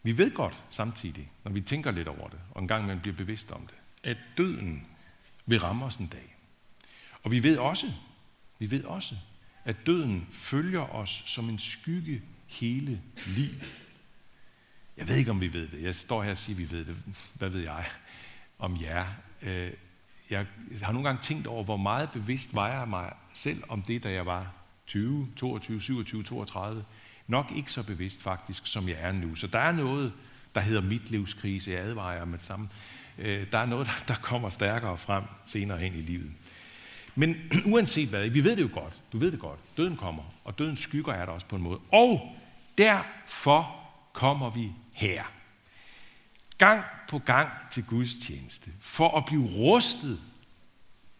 vi 0.02 0.18
ved 0.18 0.34
godt 0.34 0.64
samtidig, 0.70 1.30
når 1.44 1.52
vi 1.52 1.60
tænker 1.60 1.90
lidt 1.90 2.08
over 2.08 2.28
det, 2.28 2.40
og 2.50 2.62
en 2.62 2.68
gang 2.68 2.86
man 2.86 3.00
bliver 3.00 3.16
bevidst 3.16 3.50
om 3.50 3.66
det, 3.66 3.76
at 4.02 4.16
døden 4.36 4.86
vil 5.46 5.60
ramme 5.60 5.84
os 5.84 5.96
en 5.96 6.06
dag. 6.06 6.36
Og 7.22 7.30
vi 7.30 7.42
ved 7.42 7.58
også, 7.58 7.86
vi 8.58 8.70
ved 8.70 8.84
også, 8.84 9.16
at 9.64 9.76
døden 9.86 10.26
følger 10.30 10.94
os 10.94 11.22
som 11.26 11.48
en 11.48 11.58
skygge 11.58 12.22
hele 12.46 13.02
livet. 13.26 13.64
Jeg 14.96 15.08
ved 15.08 15.16
ikke, 15.16 15.30
om 15.30 15.40
vi 15.40 15.52
ved 15.52 15.68
det. 15.68 15.82
Jeg 15.82 15.94
står 15.94 16.22
her 16.22 16.30
og 16.30 16.38
siger, 16.38 16.56
at 16.56 16.58
vi 16.58 16.70
ved 16.70 16.84
det. 16.84 16.96
Hvad 17.34 17.48
ved 17.48 17.60
jeg 17.60 17.86
om 18.58 18.80
jer? 18.80 19.06
Øh, 19.42 19.70
jeg 20.30 20.46
har 20.82 20.92
nogle 20.92 21.08
gange 21.08 21.22
tænkt 21.22 21.46
over, 21.46 21.64
hvor 21.64 21.76
meget 21.76 22.10
bevidst 22.10 22.54
var 22.54 22.68
jeg 22.68 22.88
mig 22.88 23.12
selv 23.32 23.62
om 23.68 23.82
det, 23.82 24.02
da 24.02 24.12
jeg 24.12 24.26
var 24.26 24.52
20, 24.86 25.28
22, 25.36 25.80
27, 25.80 26.22
32. 26.22 26.84
Nok 27.26 27.52
ikke 27.56 27.72
så 27.72 27.82
bevidst 27.82 28.22
faktisk, 28.22 28.66
som 28.66 28.88
jeg 28.88 28.96
er 29.00 29.12
nu. 29.12 29.34
Så 29.34 29.46
der 29.46 29.58
er 29.58 29.72
noget, 29.72 30.12
der 30.54 30.60
hedder 30.60 30.80
mit 30.80 31.10
livskrise. 31.10 31.70
Jeg 31.70 31.80
advarer 31.80 32.24
med 32.24 32.38
det 32.38 32.46
samme. 32.46 32.68
Øh, 33.18 33.46
der 33.52 33.58
er 33.58 33.66
noget, 33.66 33.88
der 34.08 34.14
kommer 34.14 34.50
stærkere 34.50 34.98
frem 34.98 35.24
senere 35.46 35.78
hen 35.78 35.94
i 35.94 36.00
livet. 36.00 36.30
Men 37.20 37.36
uanset 37.72 38.08
hvad, 38.08 38.28
vi 38.28 38.44
ved 38.44 38.56
det 38.56 38.62
jo 38.62 38.70
godt. 38.72 38.94
Du 39.12 39.18
ved 39.18 39.32
det 39.32 39.40
godt. 39.40 39.60
Døden 39.76 39.96
kommer, 39.96 40.22
og 40.44 40.58
dødens 40.58 40.80
skygger 40.80 41.12
er 41.12 41.24
der 41.24 41.32
også 41.32 41.46
på 41.46 41.56
en 41.56 41.62
måde. 41.62 41.80
Og 41.92 42.36
derfor 42.78 43.76
kommer 44.12 44.50
vi 44.50 44.72
her. 44.92 45.24
Gang 46.58 46.84
på 47.08 47.18
gang 47.18 47.50
til 47.72 47.84
Guds 47.84 48.14
tjeneste. 48.14 48.70
For 48.80 49.18
at 49.18 49.24
blive 49.24 49.46
rustet 49.46 50.20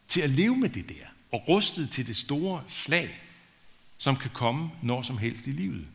til 0.09 0.21
at 0.21 0.31
leve 0.31 0.57
med 0.57 0.69
det 0.69 0.89
der. 0.89 1.07
Og 1.33 1.49
rustet 1.49 1.91
til 1.91 2.07
det 2.07 2.17
store 2.17 2.63
slag, 2.67 3.21
som 3.99 4.17
kan 4.17 4.31
komme 4.35 4.71
når 4.83 5.03
som 5.03 5.19
helst 5.19 5.47
i 5.47 5.51
livet. 5.51 5.87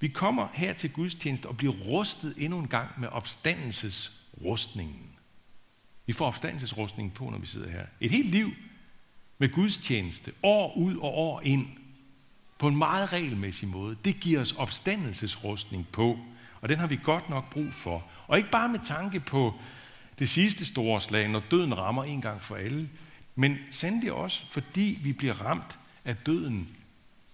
Vi 0.00 0.08
kommer 0.08 0.48
her 0.54 0.72
til 0.72 0.92
Guds 0.92 1.14
tjeneste 1.14 1.46
og 1.46 1.56
bliver 1.56 1.72
rustet 1.72 2.34
endnu 2.38 2.58
en 2.58 2.68
gang 2.68 3.00
med 3.00 3.08
opstandelsesrustningen. 3.08 5.10
Vi 6.06 6.12
får 6.12 6.26
opstandelsesrustningen 6.26 7.10
på, 7.10 7.30
når 7.30 7.38
vi 7.38 7.46
sidder 7.46 7.70
her. 7.70 7.86
Et 8.00 8.10
helt 8.10 8.30
liv 8.30 8.50
med 9.38 9.48
Guds 9.48 9.78
tjeneste, 9.78 10.32
år 10.42 10.76
ud 10.76 10.96
og 10.96 11.14
år 11.14 11.40
ind, 11.40 11.66
på 12.58 12.68
en 12.68 12.76
meget 12.76 13.12
regelmæssig 13.12 13.68
måde, 13.68 13.96
det 14.04 14.20
giver 14.20 14.40
os 14.40 14.52
opstandelsesrustning 14.52 15.88
på. 15.92 16.18
Og 16.60 16.68
den 16.68 16.78
har 16.78 16.86
vi 16.86 16.98
godt 17.04 17.28
nok 17.30 17.50
brug 17.50 17.74
for. 17.74 18.04
Og 18.26 18.38
ikke 18.38 18.50
bare 18.50 18.68
med 18.68 18.80
tanke 18.84 19.20
på 19.20 19.54
det 20.18 20.28
sidste 20.28 20.64
store 20.64 21.00
slag, 21.00 21.28
når 21.28 21.42
døden 21.50 21.78
rammer 21.78 22.04
en 22.04 22.20
gang 22.20 22.42
for 22.42 22.56
alle, 22.56 22.88
men 23.34 23.58
sandelig 23.70 24.12
også, 24.12 24.42
fordi 24.50 24.98
vi 25.02 25.12
bliver 25.12 25.42
ramt 25.42 25.78
af 26.04 26.16
døden 26.16 26.68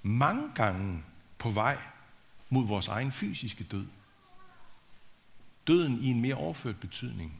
mange 0.02 0.48
gange 0.54 1.02
på 1.38 1.50
vej 1.50 1.78
mod 2.48 2.66
vores 2.66 2.88
egen 2.88 3.12
fysiske 3.12 3.64
død. 3.64 3.86
Døden 5.66 5.98
i 6.00 6.06
en 6.06 6.20
mere 6.20 6.34
overført 6.34 6.80
betydning. 6.80 7.39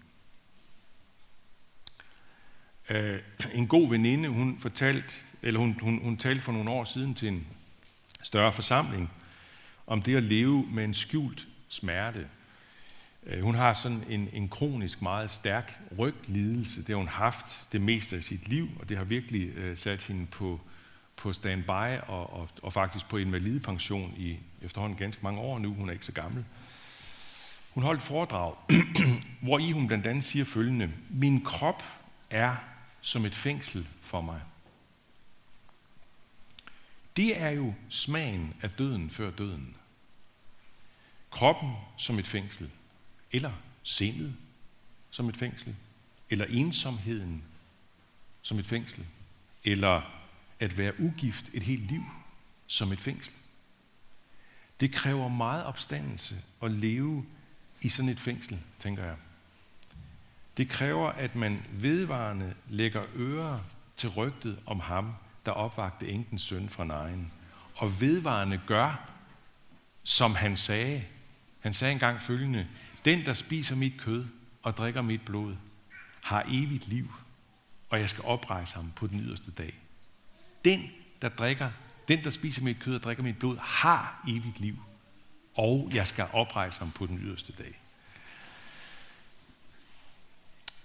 Øh, 2.91 3.21
en 3.55 3.67
god 3.67 3.89
veninde, 3.89 4.29
hun 4.29 4.59
fortalte, 4.59 5.15
eller 5.43 5.61
hun, 5.61 5.79
hun, 5.83 6.01
hun 6.03 6.17
talte 6.17 6.43
for 6.43 6.53
nogle 6.53 6.71
år 6.71 6.85
siden 6.85 7.15
til 7.15 7.29
en 7.29 7.47
større 8.23 8.53
forsamling, 8.53 9.11
om 9.87 10.03
det 10.03 10.17
at 10.17 10.23
leve 10.23 10.67
med 10.71 10.85
en 10.85 10.95
skjult 10.95 11.47
smerte. 11.69 12.27
Øh, 13.27 13.43
hun 13.43 13.55
har 13.55 13.75
sådan 13.75 14.05
en, 14.09 14.29
en 14.33 14.49
kronisk 14.49 15.03
meget 15.03 15.31
stærk 15.31 15.79
ryglidelse. 15.99 16.81
Det 16.81 16.89
har 16.89 16.97
hun 16.97 17.09
haft 17.09 17.73
det 17.73 17.81
meste 17.81 18.17
af 18.17 18.23
sit 18.23 18.49
liv, 18.49 18.69
og 18.81 18.89
det 18.89 18.97
har 18.97 19.05
virkelig 19.05 19.57
øh, 19.57 19.77
sat 19.77 20.01
hende 20.01 20.27
på, 20.27 20.61
på 21.17 21.33
standby 21.33 21.99
og, 22.07 22.33
og, 22.33 22.49
og 22.63 22.73
faktisk 22.73 23.09
på 23.09 23.17
invalidepension 23.17 24.15
i 24.17 24.37
efterhånden 24.63 24.99
ganske 24.99 25.23
mange 25.23 25.41
år 25.41 25.59
nu. 25.59 25.75
Hun 25.75 25.89
er 25.89 25.93
ikke 25.93 26.07
så 26.07 26.13
gammel. 26.13 26.45
Hun 27.71 27.83
holdt 27.83 28.03
foredrag, 28.03 28.55
hvor 29.43 29.59
i 29.59 29.73
hun 29.73 29.87
blandt 29.87 30.07
andet 30.07 30.25
siger 30.25 30.45
følgende. 30.45 30.91
Min 31.09 31.45
krop 31.45 31.85
er 32.31 32.57
som 33.01 33.25
et 33.25 33.35
fængsel 33.35 33.89
for 34.01 34.21
mig. 34.21 34.43
Det 37.17 37.41
er 37.41 37.51
jo 37.51 37.75
smagen 37.89 38.55
af 38.63 38.71
døden 38.71 39.11
før 39.11 39.31
døden. 39.31 39.77
Kroppen 41.31 41.75
som 41.97 42.19
et 42.19 42.27
fængsel, 42.27 42.71
eller 43.33 43.53
sindet 43.83 44.37
som 45.11 45.29
et 45.29 45.37
fængsel, 45.37 45.77
eller 46.31 46.45
ensomheden 46.45 47.45
som 48.43 48.59
et 48.59 48.67
fængsel, 48.67 49.07
eller 49.65 50.03
at 50.61 50.79
være 50.79 51.01
ugift 51.01 51.51
et 51.53 51.63
helt 51.63 51.83
liv 51.83 52.03
som 52.67 52.93
et 52.93 53.01
fængsel. 53.01 53.35
Det 54.81 54.93
kræver 54.93 55.29
meget 55.29 55.65
opstandelse 55.65 56.43
at 56.63 56.71
leve 56.71 57.27
i 57.81 57.89
sådan 57.89 58.09
et 58.09 58.21
fængsel, 58.21 58.61
tænker 58.79 59.05
jeg. 59.05 59.17
Det 60.61 60.69
kræver, 60.69 61.09
at 61.09 61.37
man 61.37 61.63
vedvarende 61.73 62.55
lægger 62.69 63.03
ører 63.17 63.59
til 63.97 64.09
rygtet 64.09 64.59
om 64.67 64.81
ham, 64.81 65.15
der 65.47 65.53
opvagte 65.53 66.09
enkens 66.09 66.43
søn 66.43 66.69
fra 66.69 66.85
nejen, 66.85 67.33
og 67.75 68.01
vedvarende 68.01 68.61
gør, 68.67 69.11
som 70.03 70.35
han 70.35 70.57
sagde. 70.57 71.05
Han 71.61 71.75
sagde 71.75 71.93
engang 71.93 72.21
følgende, 72.21 72.69
den, 73.05 73.27
der 73.27 73.35
spiser 73.35 73.77
mit 73.77 73.93
kød 73.99 74.27
og 74.63 74.77
drikker 74.77 75.03
mit 75.03 75.25
blod, 75.25 75.57
har 76.23 76.45
evigt 76.49 76.89
liv, 76.89 77.13
og 77.91 78.01
jeg 78.01 78.11
skal 78.11 78.25
oprejse 78.25 78.75
ham 78.75 78.93
på 78.97 79.07
den 79.07 79.21
yderste 79.21 79.51
dag. 79.51 79.75
Den, 80.65 80.91
der 81.23 81.29
drikker, 81.29 81.71
den, 82.09 82.25
der 82.25 82.31
spiser 82.31 82.63
mit 82.63 82.81
kød 82.81 82.95
og 82.95 83.03
drikker 83.03 83.23
mit 83.23 83.39
blod, 83.39 83.57
har 83.61 84.25
evigt 84.29 84.61
liv, 84.61 84.77
og 85.55 85.91
jeg 85.95 86.07
skal 86.07 86.27
oprejse 86.33 86.79
ham 86.79 86.91
på 86.91 87.07
den 87.07 87.19
yderste 87.19 87.53
dag. 87.53 87.80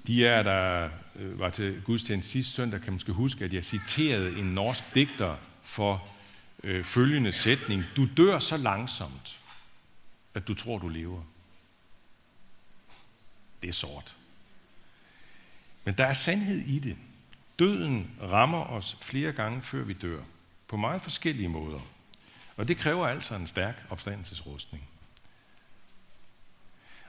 De 0.07 0.27
er, 0.27 0.43
der 0.43 0.89
øh, 1.15 1.39
var 1.39 1.49
til 1.49 1.81
gudstjeneste 1.81 2.31
sidste 2.31 2.53
søndag, 2.53 2.81
kan 2.81 2.93
måske 2.93 3.11
huske, 3.11 3.45
at 3.45 3.53
jeg 3.53 3.63
citerede 3.63 4.39
en 4.39 4.45
norsk 4.45 4.83
digter 4.95 5.35
for 5.63 6.07
øh, 6.63 6.83
følgende 6.83 7.31
sætning. 7.31 7.83
Du 7.95 8.07
dør 8.17 8.39
så 8.39 8.57
langsomt, 8.57 9.39
at 10.33 10.47
du 10.47 10.53
tror, 10.53 10.77
du 10.77 10.87
lever. 10.87 11.21
Det 13.61 13.67
er 13.67 13.73
sort. 13.73 14.15
Men 15.83 15.93
der 15.93 16.05
er 16.05 16.13
sandhed 16.13 16.57
i 16.57 16.79
det. 16.79 16.97
Døden 17.59 18.11
rammer 18.21 18.63
os 18.63 18.97
flere 19.01 19.31
gange, 19.31 19.61
før 19.61 19.83
vi 19.83 19.93
dør. 19.93 20.21
På 20.67 20.77
meget 20.77 21.01
forskellige 21.01 21.49
måder. 21.49 21.79
Og 22.57 22.67
det 22.67 22.77
kræver 22.77 23.07
altså 23.07 23.35
en 23.35 23.47
stærk 23.47 23.85
opstandelsesrustning. 23.89 24.83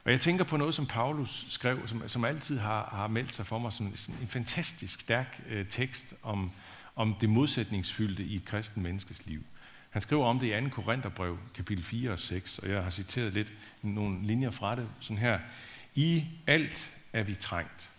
Og 0.07 0.13
jeg 0.13 0.21
tænker 0.21 0.45
på 0.45 0.57
noget, 0.57 0.75
som 0.75 0.87
Paulus 0.87 1.47
skrev, 1.51 1.89
som, 1.89 2.09
som 2.09 2.25
altid 2.25 2.59
har, 2.59 2.89
har 2.93 3.07
meldt 3.07 3.33
sig 3.33 3.47
for 3.47 3.59
mig 3.59 3.73
som 3.73 3.97
sådan 3.97 4.21
en 4.21 4.29
fantastisk 4.29 5.01
stærk 5.01 5.43
øh, 5.49 5.67
tekst 5.69 6.15
om, 6.23 6.51
om 6.97 7.17
det 7.21 7.29
modsætningsfyldte 7.29 8.23
i 8.23 8.37
et 8.37 8.45
kristen 8.45 8.83
menneskes 8.83 9.27
liv. 9.27 9.43
Han 9.91 10.03
skriver 10.03 10.27
om 10.27 10.39
det 10.39 10.63
i 10.63 10.65
2. 10.65 10.69
Korintherbrev, 10.69 11.39
kapitel 11.55 11.85
4 11.85 12.11
og 12.11 12.19
6, 12.19 12.59
og 12.59 12.71
jeg 12.71 12.83
har 12.83 12.91
citeret 12.91 13.35
lidt 13.35 13.53
nogle 13.83 14.27
linjer 14.27 14.51
fra 14.51 14.77
det, 14.77 14.89
sådan 15.01 15.19
her. 15.19 15.39
I 15.95 16.25
alt 16.47 16.91
er 17.13 17.23
vi 17.23 17.35
trængt, 17.35 17.91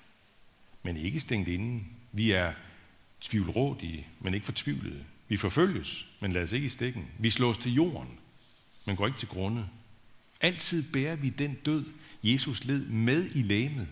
men 0.83 0.97
ikke 0.97 1.19
stængt 1.19 1.47
inden. 1.47 1.87
Vi 2.11 2.31
er 2.31 2.53
tvivlrådige, 3.21 4.07
men 4.19 4.33
ikke 4.33 4.45
fortvivlede. 4.45 5.03
Vi 5.27 5.37
forfølges, 5.37 6.05
men 6.19 6.31
lad 6.31 6.43
os 6.43 6.51
ikke 6.51 6.65
i 6.65 6.69
stikken. 6.69 7.07
Vi 7.19 7.29
slås 7.29 7.57
til 7.57 7.73
jorden, 7.73 8.19
men 8.85 8.95
går 8.95 9.07
ikke 9.07 9.19
til 9.19 9.27
grunde. 9.27 9.67
Altid 10.41 10.91
bærer 10.91 11.15
vi 11.15 11.29
den 11.29 11.53
død, 11.65 11.85
Jesus 12.23 12.63
led 12.63 12.85
med 12.85 13.29
i 13.35 13.41
lægemet, 13.41 13.87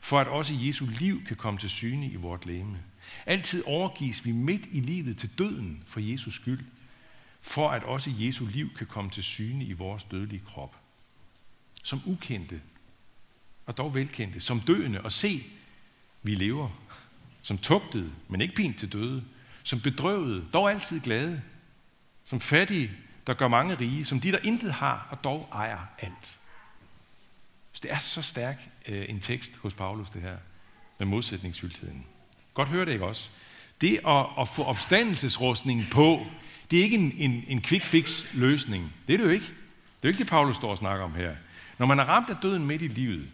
for 0.00 0.20
at 0.20 0.26
også 0.26 0.54
Jesu 0.54 0.86
liv 0.98 1.24
kan 1.24 1.36
komme 1.36 1.60
til 1.60 1.70
syne 1.70 2.06
i 2.06 2.16
vort 2.16 2.46
læme. 2.46 2.78
Altid 3.26 3.62
overgives 3.66 4.24
vi 4.24 4.32
midt 4.32 4.62
i 4.72 4.80
livet 4.80 5.16
til 5.18 5.38
døden 5.38 5.82
for 5.86 6.00
Jesus 6.00 6.34
skyld, 6.34 6.64
for 7.40 7.70
at 7.70 7.82
også 7.82 8.10
Jesu 8.18 8.46
liv 8.46 8.74
kan 8.74 8.86
komme 8.86 9.10
til 9.10 9.22
syne 9.22 9.64
i 9.64 9.72
vores 9.72 10.04
dødelige 10.04 10.42
krop. 10.46 10.76
Som 11.82 12.00
ukendte, 12.06 12.60
og 13.66 13.76
dog 13.76 13.94
velkendte, 13.94 14.40
som 14.40 14.60
døende, 14.60 15.00
og 15.00 15.12
se, 15.12 15.42
vi 16.22 16.34
lever. 16.34 16.70
Som 17.42 17.58
tugtede, 17.58 18.12
men 18.28 18.40
ikke 18.40 18.54
pint 18.54 18.78
til 18.78 18.92
døde. 18.92 19.24
Som 19.62 19.80
bedrøvede, 19.80 20.44
dog 20.52 20.70
altid 20.70 21.00
glade. 21.00 21.42
Som 22.24 22.40
fattige, 22.40 22.90
der 23.26 23.34
gør 23.34 23.48
mange 23.48 23.74
rige, 23.74 24.04
som 24.04 24.20
de, 24.20 24.32
der 24.32 24.38
intet 24.42 24.72
har, 24.72 25.06
og 25.10 25.24
dog 25.24 25.48
ejer 25.52 25.78
alt. 25.98 26.38
Så 27.72 27.80
det 27.82 27.92
er 27.92 27.98
så 27.98 28.22
stærk 28.22 28.68
øh, 28.88 29.04
en 29.08 29.20
tekst 29.20 29.56
hos 29.56 29.74
Paulus, 29.74 30.10
det 30.10 30.22
her, 30.22 30.36
med 30.98 31.06
modsætningsfyldtheden. 31.06 32.06
Godt 32.54 32.68
høre 32.68 32.84
det 32.84 32.92
ikke 32.92 33.04
også? 33.04 33.30
Det 33.80 34.00
at, 34.06 34.26
at 34.40 34.48
få 34.48 34.64
opstandelsesrustningen 34.64 35.86
på, 35.90 36.26
det 36.70 36.78
er 36.78 36.82
ikke 36.82 36.96
en, 36.96 37.12
en, 37.16 37.44
en 37.46 37.62
quick 37.62 37.84
fix 37.84 38.34
løsning. 38.34 38.92
Det 39.06 39.12
er 39.12 39.18
det 39.18 39.24
jo 39.24 39.30
ikke. 39.30 39.46
Det 39.46 39.52
er 40.02 40.08
jo 40.08 40.08
ikke 40.08 40.18
det, 40.18 40.26
Paulus 40.26 40.56
står 40.56 40.70
og 40.70 40.78
snakker 40.78 41.04
om 41.04 41.14
her. 41.14 41.34
Når 41.78 41.86
man 41.86 41.98
er 41.98 42.04
ramt 42.04 42.30
af 42.30 42.36
døden 42.42 42.66
midt 42.66 42.82
i 42.82 42.88
livet, 42.88 43.28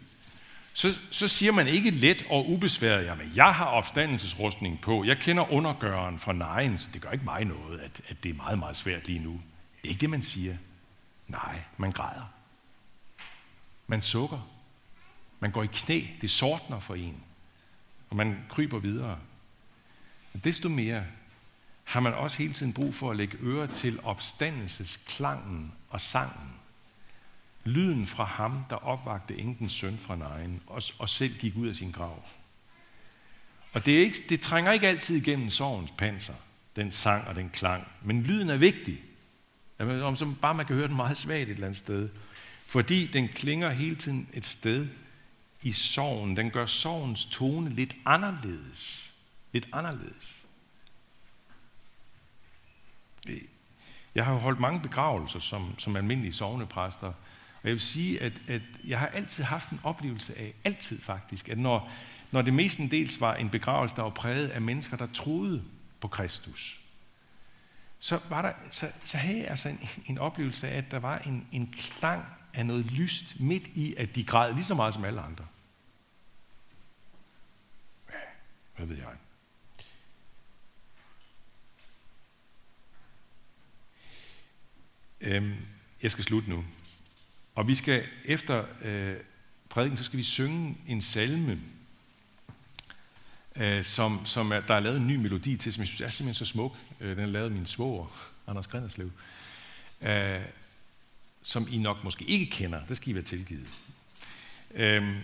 så, 0.73 0.99
så 1.11 1.27
siger 1.27 1.51
man 1.51 1.67
ikke 1.67 1.91
let 1.91 2.25
og 2.29 2.49
ubesværet, 2.49 3.05
jamen 3.05 3.31
jeg 3.35 3.53
har 3.53 3.65
opstandelsesrustning 3.65 4.81
på, 4.81 5.03
jeg 5.03 5.17
kender 5.17 5.53
undergøren 5.53 6.19
fra 6.19 6.33
nejen, 6.33 6.77
så 6.77 6.89
det 6.93 7.01
gør 7.01 7.11
ikke 7.11 7.25
mig 7.25 7.45
noget, 7.45 7.79
at, 7.79 8.01
at 8.07 8.23
det 8.23 8.29
er 8.29 8.33
meget, 8.33 8.59
meget 8.59 8.75
svært 8.75 9.07
lige 9.07 9.19
nu. 9.19 9.41
Det 9.83 9.89
er 9.89 9.91
ikke 9.91 10.01
det, 10.01 10.09
man 10.09 10.23
siger. 10.23 10.57
Nej, 11.27 11.63
man 11.77 11.91
græder. 11.91 12.33
Man 13.87 14.01
sukker. 14.01 14.49
Man 15.39 15.51
går 15.51 15.63
i 15.63 15.69
knæ. 15.73 16.05
Det 16.21 16.31
sortner 16.31 16.79
for 16.79 16.95
en. 16.95 17.23
Og 18.09 18.15
man 18.15 18.45
kryber 18.49 18.79
videre. 18.79 19.19
Men 20.33 20.41
desto 20.43 20.69
mere 20.69 21.05
har 21.83 21.99
man 21.99 22.13
også 22.13 22.37
hele 22.37 22.53
tiden 22.53 22.73
brug 22.73 22.95
for 22.95 23.11
at 23.11 23.17
lægge 23.17 23.37
øre 23.41 23.67
til 23.67 23.99
opstandelsesklangen 24.03 25.73
og 25.89 26.01
sangen. 26.01 26.53
Lyden 27.63 28.07
fra 28.07 28.23
ham, 28.23 28.65
der 28.69 28.75
opvagte 28.75 29.37
enkens 29.37 29.73
søn 29.73 29.97
fra 29.97 30.15
nejen, 30.15 30.61
og, 30.67 30.81
og 30.99 31.09
selv 31.09 31.37
gik 31.37 31.55
ud 31.55 31.67
af 31.67 31.75
sin 31.75 31.91
grav. 31.91 32.25
Og 33.73 33.85
det, 33.85 33.95
er 33.97 33.99
ikke, 33.99 34.23
det 34.29 34.41
trænger 34.41 34.71
ikke 34.71 34.87
altid 34.87 35.15
igennem 35.15 35.49
sorgens 35.49 35.91
panser, 35.91 36.33
den 36.75 36.91
sang 36.91 37.27
og 37.27 37.35
den 37.35 37.49
klang, 37.49 37.87
men 38.01 38.23
lyden 38.23 38.49
er 38.49 38.57
vigtig. 38.57 39.01
Om 39.87 40.15
som 40.15 40.35
bare 40.35 40.53
man 40.53 40.65
kan 40.65 40.75
høre 40.75 40.87
den 40.87 40.95
meget 40.95 41.17
svagt 41.17 41.41
et 41.41 41.49
eller 41.49 41.67
andet 41.67 41.79
sted. 41.79 42.09
Fordi 42.65 43.07
den 43.07 43.27
klinger 43.27 43.69
hele 43.69 43.95
tiden 43.95 44.29
et 44.33 44.45
sted 44.45 44.87
i 45.61 45.71
sorgen. 45.71 46.37
Den 46.37 46.51
gør 46.51 46.65
sorgens 46.65 47.25
tone 47.25 47.69
lidt 47.69 47.95
anderledes. 48.05 49.13
Lidt 49.51 49.67
anderledes. 49.73 50.35
Jeg 54.15 54.25
har 54.25 54.33
jo 54.33 54.39
holdt 54.39 54.59
mange 54.59 54.81
begravelser 54.81 55.39
som, 55.39 55.79
som 55.79 55.95
almindelige 55.95 56.33
sovnepræster, 56.33 57.07
og 57.07 57.69
jeg 57.69 57.71
vil 57.71 57.81
sige, 57.81 58.21
at, 58.21 58.33
at 58.47 58.61
jeg 58.83 58.99
har 58.99 59.07
altid 59.07 59.43
haft 59.43 59.69
en 59.69 59.79
oplevelse 59.83 60.37
af, 60.39 60.53
altid 60.63 61.01
faktisk, 61.01 61.49
at 61.49 61.57
når, 61.57 61.91
når 62.31 62.41
det 62.41 62.53
mestendels 62.53 63.21
var 63.21 63.35
en 63.35 63.49
begravelse, 63.49 63.95
der 63.95 64.01
var 64.01 64.09
præget 64.09 64.49
af 64.49 64.61
mennesker, 64.61 64.97
der 64.97 65.07
troede 65.07 65.63
på 65.99 66.07
Kristus, 66.07 66.79
så, 68.03 68.19
var 68.29 68.41
der, 68.41 68.53
så, 68.71 68.91
så 69.05 69.17
havde 69.17 69.37
jeg 69.37 69.47
altså 69.47 69.69
en, 69.69 69.79
en 70.05 70.17
oplevelse 70.17 70.67
af, 70.67 70.77
at 70.77 70.91
der 70.91 70.99
var 70.99 71.19
en, 71.19 71.47
en 71.51 71.73
klang 71.77 72.25
af 72.53 72.65
noget 72.65 72.85
lyst 72.85 73.39
midt 73.39 73.67
i, 73.67 73.95
at 73.95 74.15
de 74.15 74.23
græd 74.23 74.53
lige 74.53 74.65
så 74.65 74.75
meget 74.75 74.93
som 74.93 75.05
alle 75.05 75.21
andre. 75.21 75.47
Ja, 78.09 78.19
hvad 78.77 78.85
ved 78.85 78.97
jeg? 78.97 79.15
Øhm, 85.21 85.55
jeg 86.01 86.11
skal 86.11 86.23
slutte 86.23 86.49
nu. 86.49 86.65
Og 87.55 87.67
vi 87.67 87.75
skal 87.75 88.07
efter 88.25 88.65
øh, 88.81 89.17
prædiken, 89.69 89.97
så 89.97 90.03
skal 90.03 90.17
vi 90.17 90.23
synge 90.23 90.77
en 90.87 91.01
salme, 91.01 91.61
øh, 93.55 93.83
som, 93.83 94.25
som 94.25 94.51
er, 94.51 94.59
der 94.59 94.73
er 94.73 94.79
lavet 94.79 94.97
en 94.97 95.07
ny 95.07 95.15
melodi 95.15 95.57
til, 95.57 95.73
som 95.73 95.81
jeg 95.81 95.87
synes 95.87 96.01
er 96.01 96.07
simpelthen 96.07 96.45
så 96.45 96.51
smuk. 96.51 96.75
Øh, 96.99 97.15
den 97.15 97.19
er 97.19 97.25
lavet 97.25 97.45
af 97.45 97.51
min 97.51 97.65
svoger, 97.65 98.31
Anders 98.47 98.67
Grinderslev. 98.67 99.11
øh, 100.01 100.41
som 101.43 101.67
I 101.71 101.77
nok 101.77 102.03
måske 102.03 102.25
ikke 102.25 102.45
kender. 102.45 102.79
Det 102.89 102.97
skal 102.97 103.09
I 103.09 103.15
være 103.15 103.23
tilgivet. 103.23 103.67
Øhm, 104.73 105.15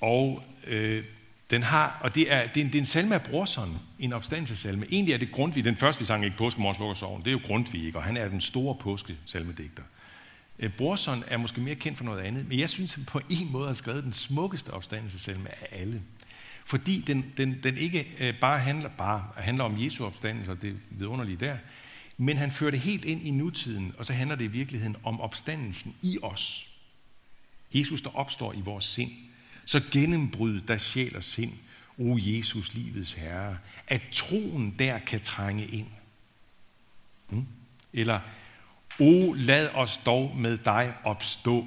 og 0.00 0.42
øh, 0.66 1.04
den 1.50 1.62
har, 1.62 1.98
og 2.00 2.14
det 2.14 2.32
er, 2.32 2.46
det 2.46 2.60
er, 2.60 2.64
en, 2.64 2.66
det 2.66 2.74
er 2.74 2.78
en 2.78 2.86
salme 2.86 3.14
af 3.14 3.22
Brorson, 3.22 3.78
en 3.98 4.12
opstandelsesalme. 4.12 4.86
Egentlig 4.90 5.14
er 5.14 5.18
det 5.18 5.32
Grundtvig, 5.32 5.64
den 5.64 5.76
første 5.76 5.98
vi 5.98 6.04
sang 6.04 6.24
ikke 6.24 6.36
påskemorgens 6.36 6.78
det 7.24 7.26
er 7.26 7.32
jo 7.32 7.40
Grundtvig, 7.46 7.84
ikke? 7.84 7.98
og 7.98 8.04
han 8.04 8.16
er 8.16 8.28
den 8.28 8.40
store 8.40 8.74
påskesalmedigter. 8.74 9.82
Øh, 10.58 10.70
Brorson 10.70 11.24
er 11.26 11.36
måske 11.36 11.60
mere 11.60 11.74
kendt 11.74 11.98
for 11.98 12.04
noget 12.04 12.20
andet, 12.20 12.48
men 12.48 12.58
jeg 12.58 12.70
synes, 12.70 12.94
han 12.94 13.04
på 13.04 13.20
en 13.30 13.52
måde 13.52 13.66
har 13.66 13.74
skrevet 13.74 14.04
den 14.04 14.12
smukkeste 14.12 14.70
opstandelsesalme 14.70 15.48
af 15.48 15.80
alle. 15.80 16.02
Fordi 16.64 17.04
den, 17.06 17.32
den, 17.36 17.62
den 17.62 17.76
ikke 17.76 18.06
øh, 18.18 18.34
bare 18.40 18.58
handler, 18.58 18.88
bare 18.88 19.24
handler 19.36 19.64
om 19.64 19.84
Jesu 19.84 20.06
opstandelse, 20.06 20.50
og 20.50 20.62
det 20.62 20.70
er 20.70 20.74
vidunderlige 20.90 21.36
der, 21.36 21.56
men 22.16 22.36
han 22.36 22.50
fører 22.52 22.70
det 22.70 22.80
helt 22.80 23.04
ind 23.04 23.22
i 23.22 23.30
nutiden, 23.30 23.94
og 23.98 24.06
så 24.06 24.12
handler 24.12 24.36
det 24.36 24.44
i 24.44 24.48
virkeligheden 24.48 24.96
om 25.04 25.20
opstandelsen 25.20 25.96
i 26.02 26.18
os. 26.22 26.70
Jesus, 27.74 28.02
der 28.02 28.16
opstår 28.16 28.52
i 28.52 28.60
vores 28.60 28.84
sind. 28.84 29.10
Så 29.64 29.82
gennembryd 29.92 30.60
der 30.60 30.78
sjæl 30.78 31.16
og 31.16 31.24
sind, 31.24 31.52
o 31.98 32.18
Jesus, 32.18 32.74
livets 32.74 33.12
Herre, 33.12 33.58
at 33.86 34.02
troen 34.12 34.74
der 34.78 34.98
kan 34.98 35.20
trænge 35.20 35.66
ind. 35.66 35.86
Hmm? 37.28 37.46
Eller, 37.92 38.20
o 38.98 39.32
lad 39.32 39.68
os 39.68 39.96
dog 39.96 40.36
med 40.36 40.58
dig 40.58 40.94
opstå 41.04 41.66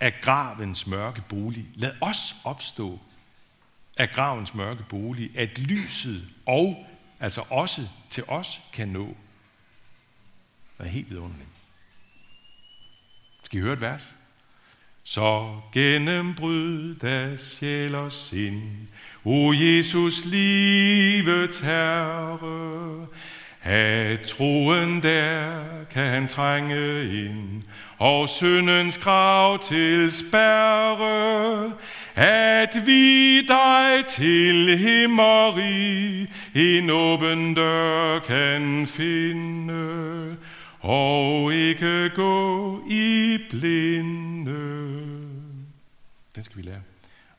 af 0.00 0.12
gravens 0.20 0.86
mørke 0.86 1.22
bolig. 1.28 1.66
Lad 1.74 1.92
os 2.00 2.34
opstå 2.44 3.00
af 3.96 4.10
gravens 4.10 4.54
mørke 4.54 4.84
bolig, 4.88 5.30
at 5.36 5.58
lyset 5.58 6.28
og 6.46 6.86
altså 7.20 7.44
også 7.50 7.80
til 8.10 8.24
os 8.28 8.60
kan 8.72 8.88
nå. 8.88 9.16
Det 10.78 10.86
er 10.86 10.90
helt 10.90 11.10
vidunderligt. 11.10 11.48
Skal 13.42 13.58
I 13.58 13.62
høre 13.62 13.72
et 13.72 13.80
vers? 13.80 14.14
Så 15.04 15.60
gennembryd 15.72 16.94
da 16.94 17.36
sjæl 17.36 17.94
og 17.94 18.12
sind, 18.12 18.62
O 19.24 19.52
Jesus, 19.52 20.24
livets 20.24 21.60
Herre, 21.60 23.06
at 23.62 24.20
troen 24.20 25.02
der 25.02 25.64
kan 25.90 26.06
han 26.06 26.28
trænge 26.28 27.04
ind, 27.24 27.62
og 27.98 28.28
syndens 28.28 28.98
grav 28.98 29.64
til 29.64 30.12
spærre, 30.12 31.72
at 32.14 32.86
vi 32.86 33.40
dig 33.46 34.04
til 34.08 34.78
himmeri 34.78 36.26
en 36.54 36.90
åben 36.90 37.54
dør 37.54 38.18
kan 38.18 38.86
finde, 38.86 40.36
og 40.80 41.54
ikke 41.54 42.10
gå 42.14 42.80
i 42.90 43.38
blinde. 43.50 44.52
Den 46.36 46.44
skal 46.44 46.56
vi 46.56 46.62
lære. 46.62 46.80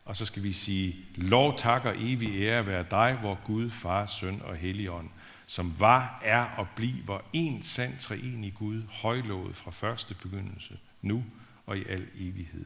Og 0.05 0.15
så 0.15 0.25
skal 0.25 0.43
vi 0.43 0.51
sige, 0.51 0.95
lov, 1.15 1.57
tak 1.57 1.85
og 1.85 1.95
evig 1.97 2.41
ære 2.41 2.67
være 2.67 2.85
dig, 2.91 3.19
vor 3.21 3.39
Gud, 3.45 3.69
Far, 3.69 4.05
Søn 4.05 4.41
og 4.43 4.55
Helligånd, 4.55 5.09
som 5.47 5.73
var, 5.79 6.21
er 6.23 6.45
og 6.57 6.67
bliver 6.75 7.19
en 7.33 7.63
sand 7.63 7.97
treenig 7.99 8.53
Gud, 8.53 8.81
højlovet 8.89 9.55
fra 9.55 9.71
første 9.71 10.15
begyndelse, 10.15 10.77
nu 11.01 11.23
og 11.65 11.77
i 11.77 11.83
al 11.89 12.07
evighed. 12.15 12.65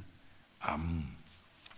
Amen. 0.61 1.16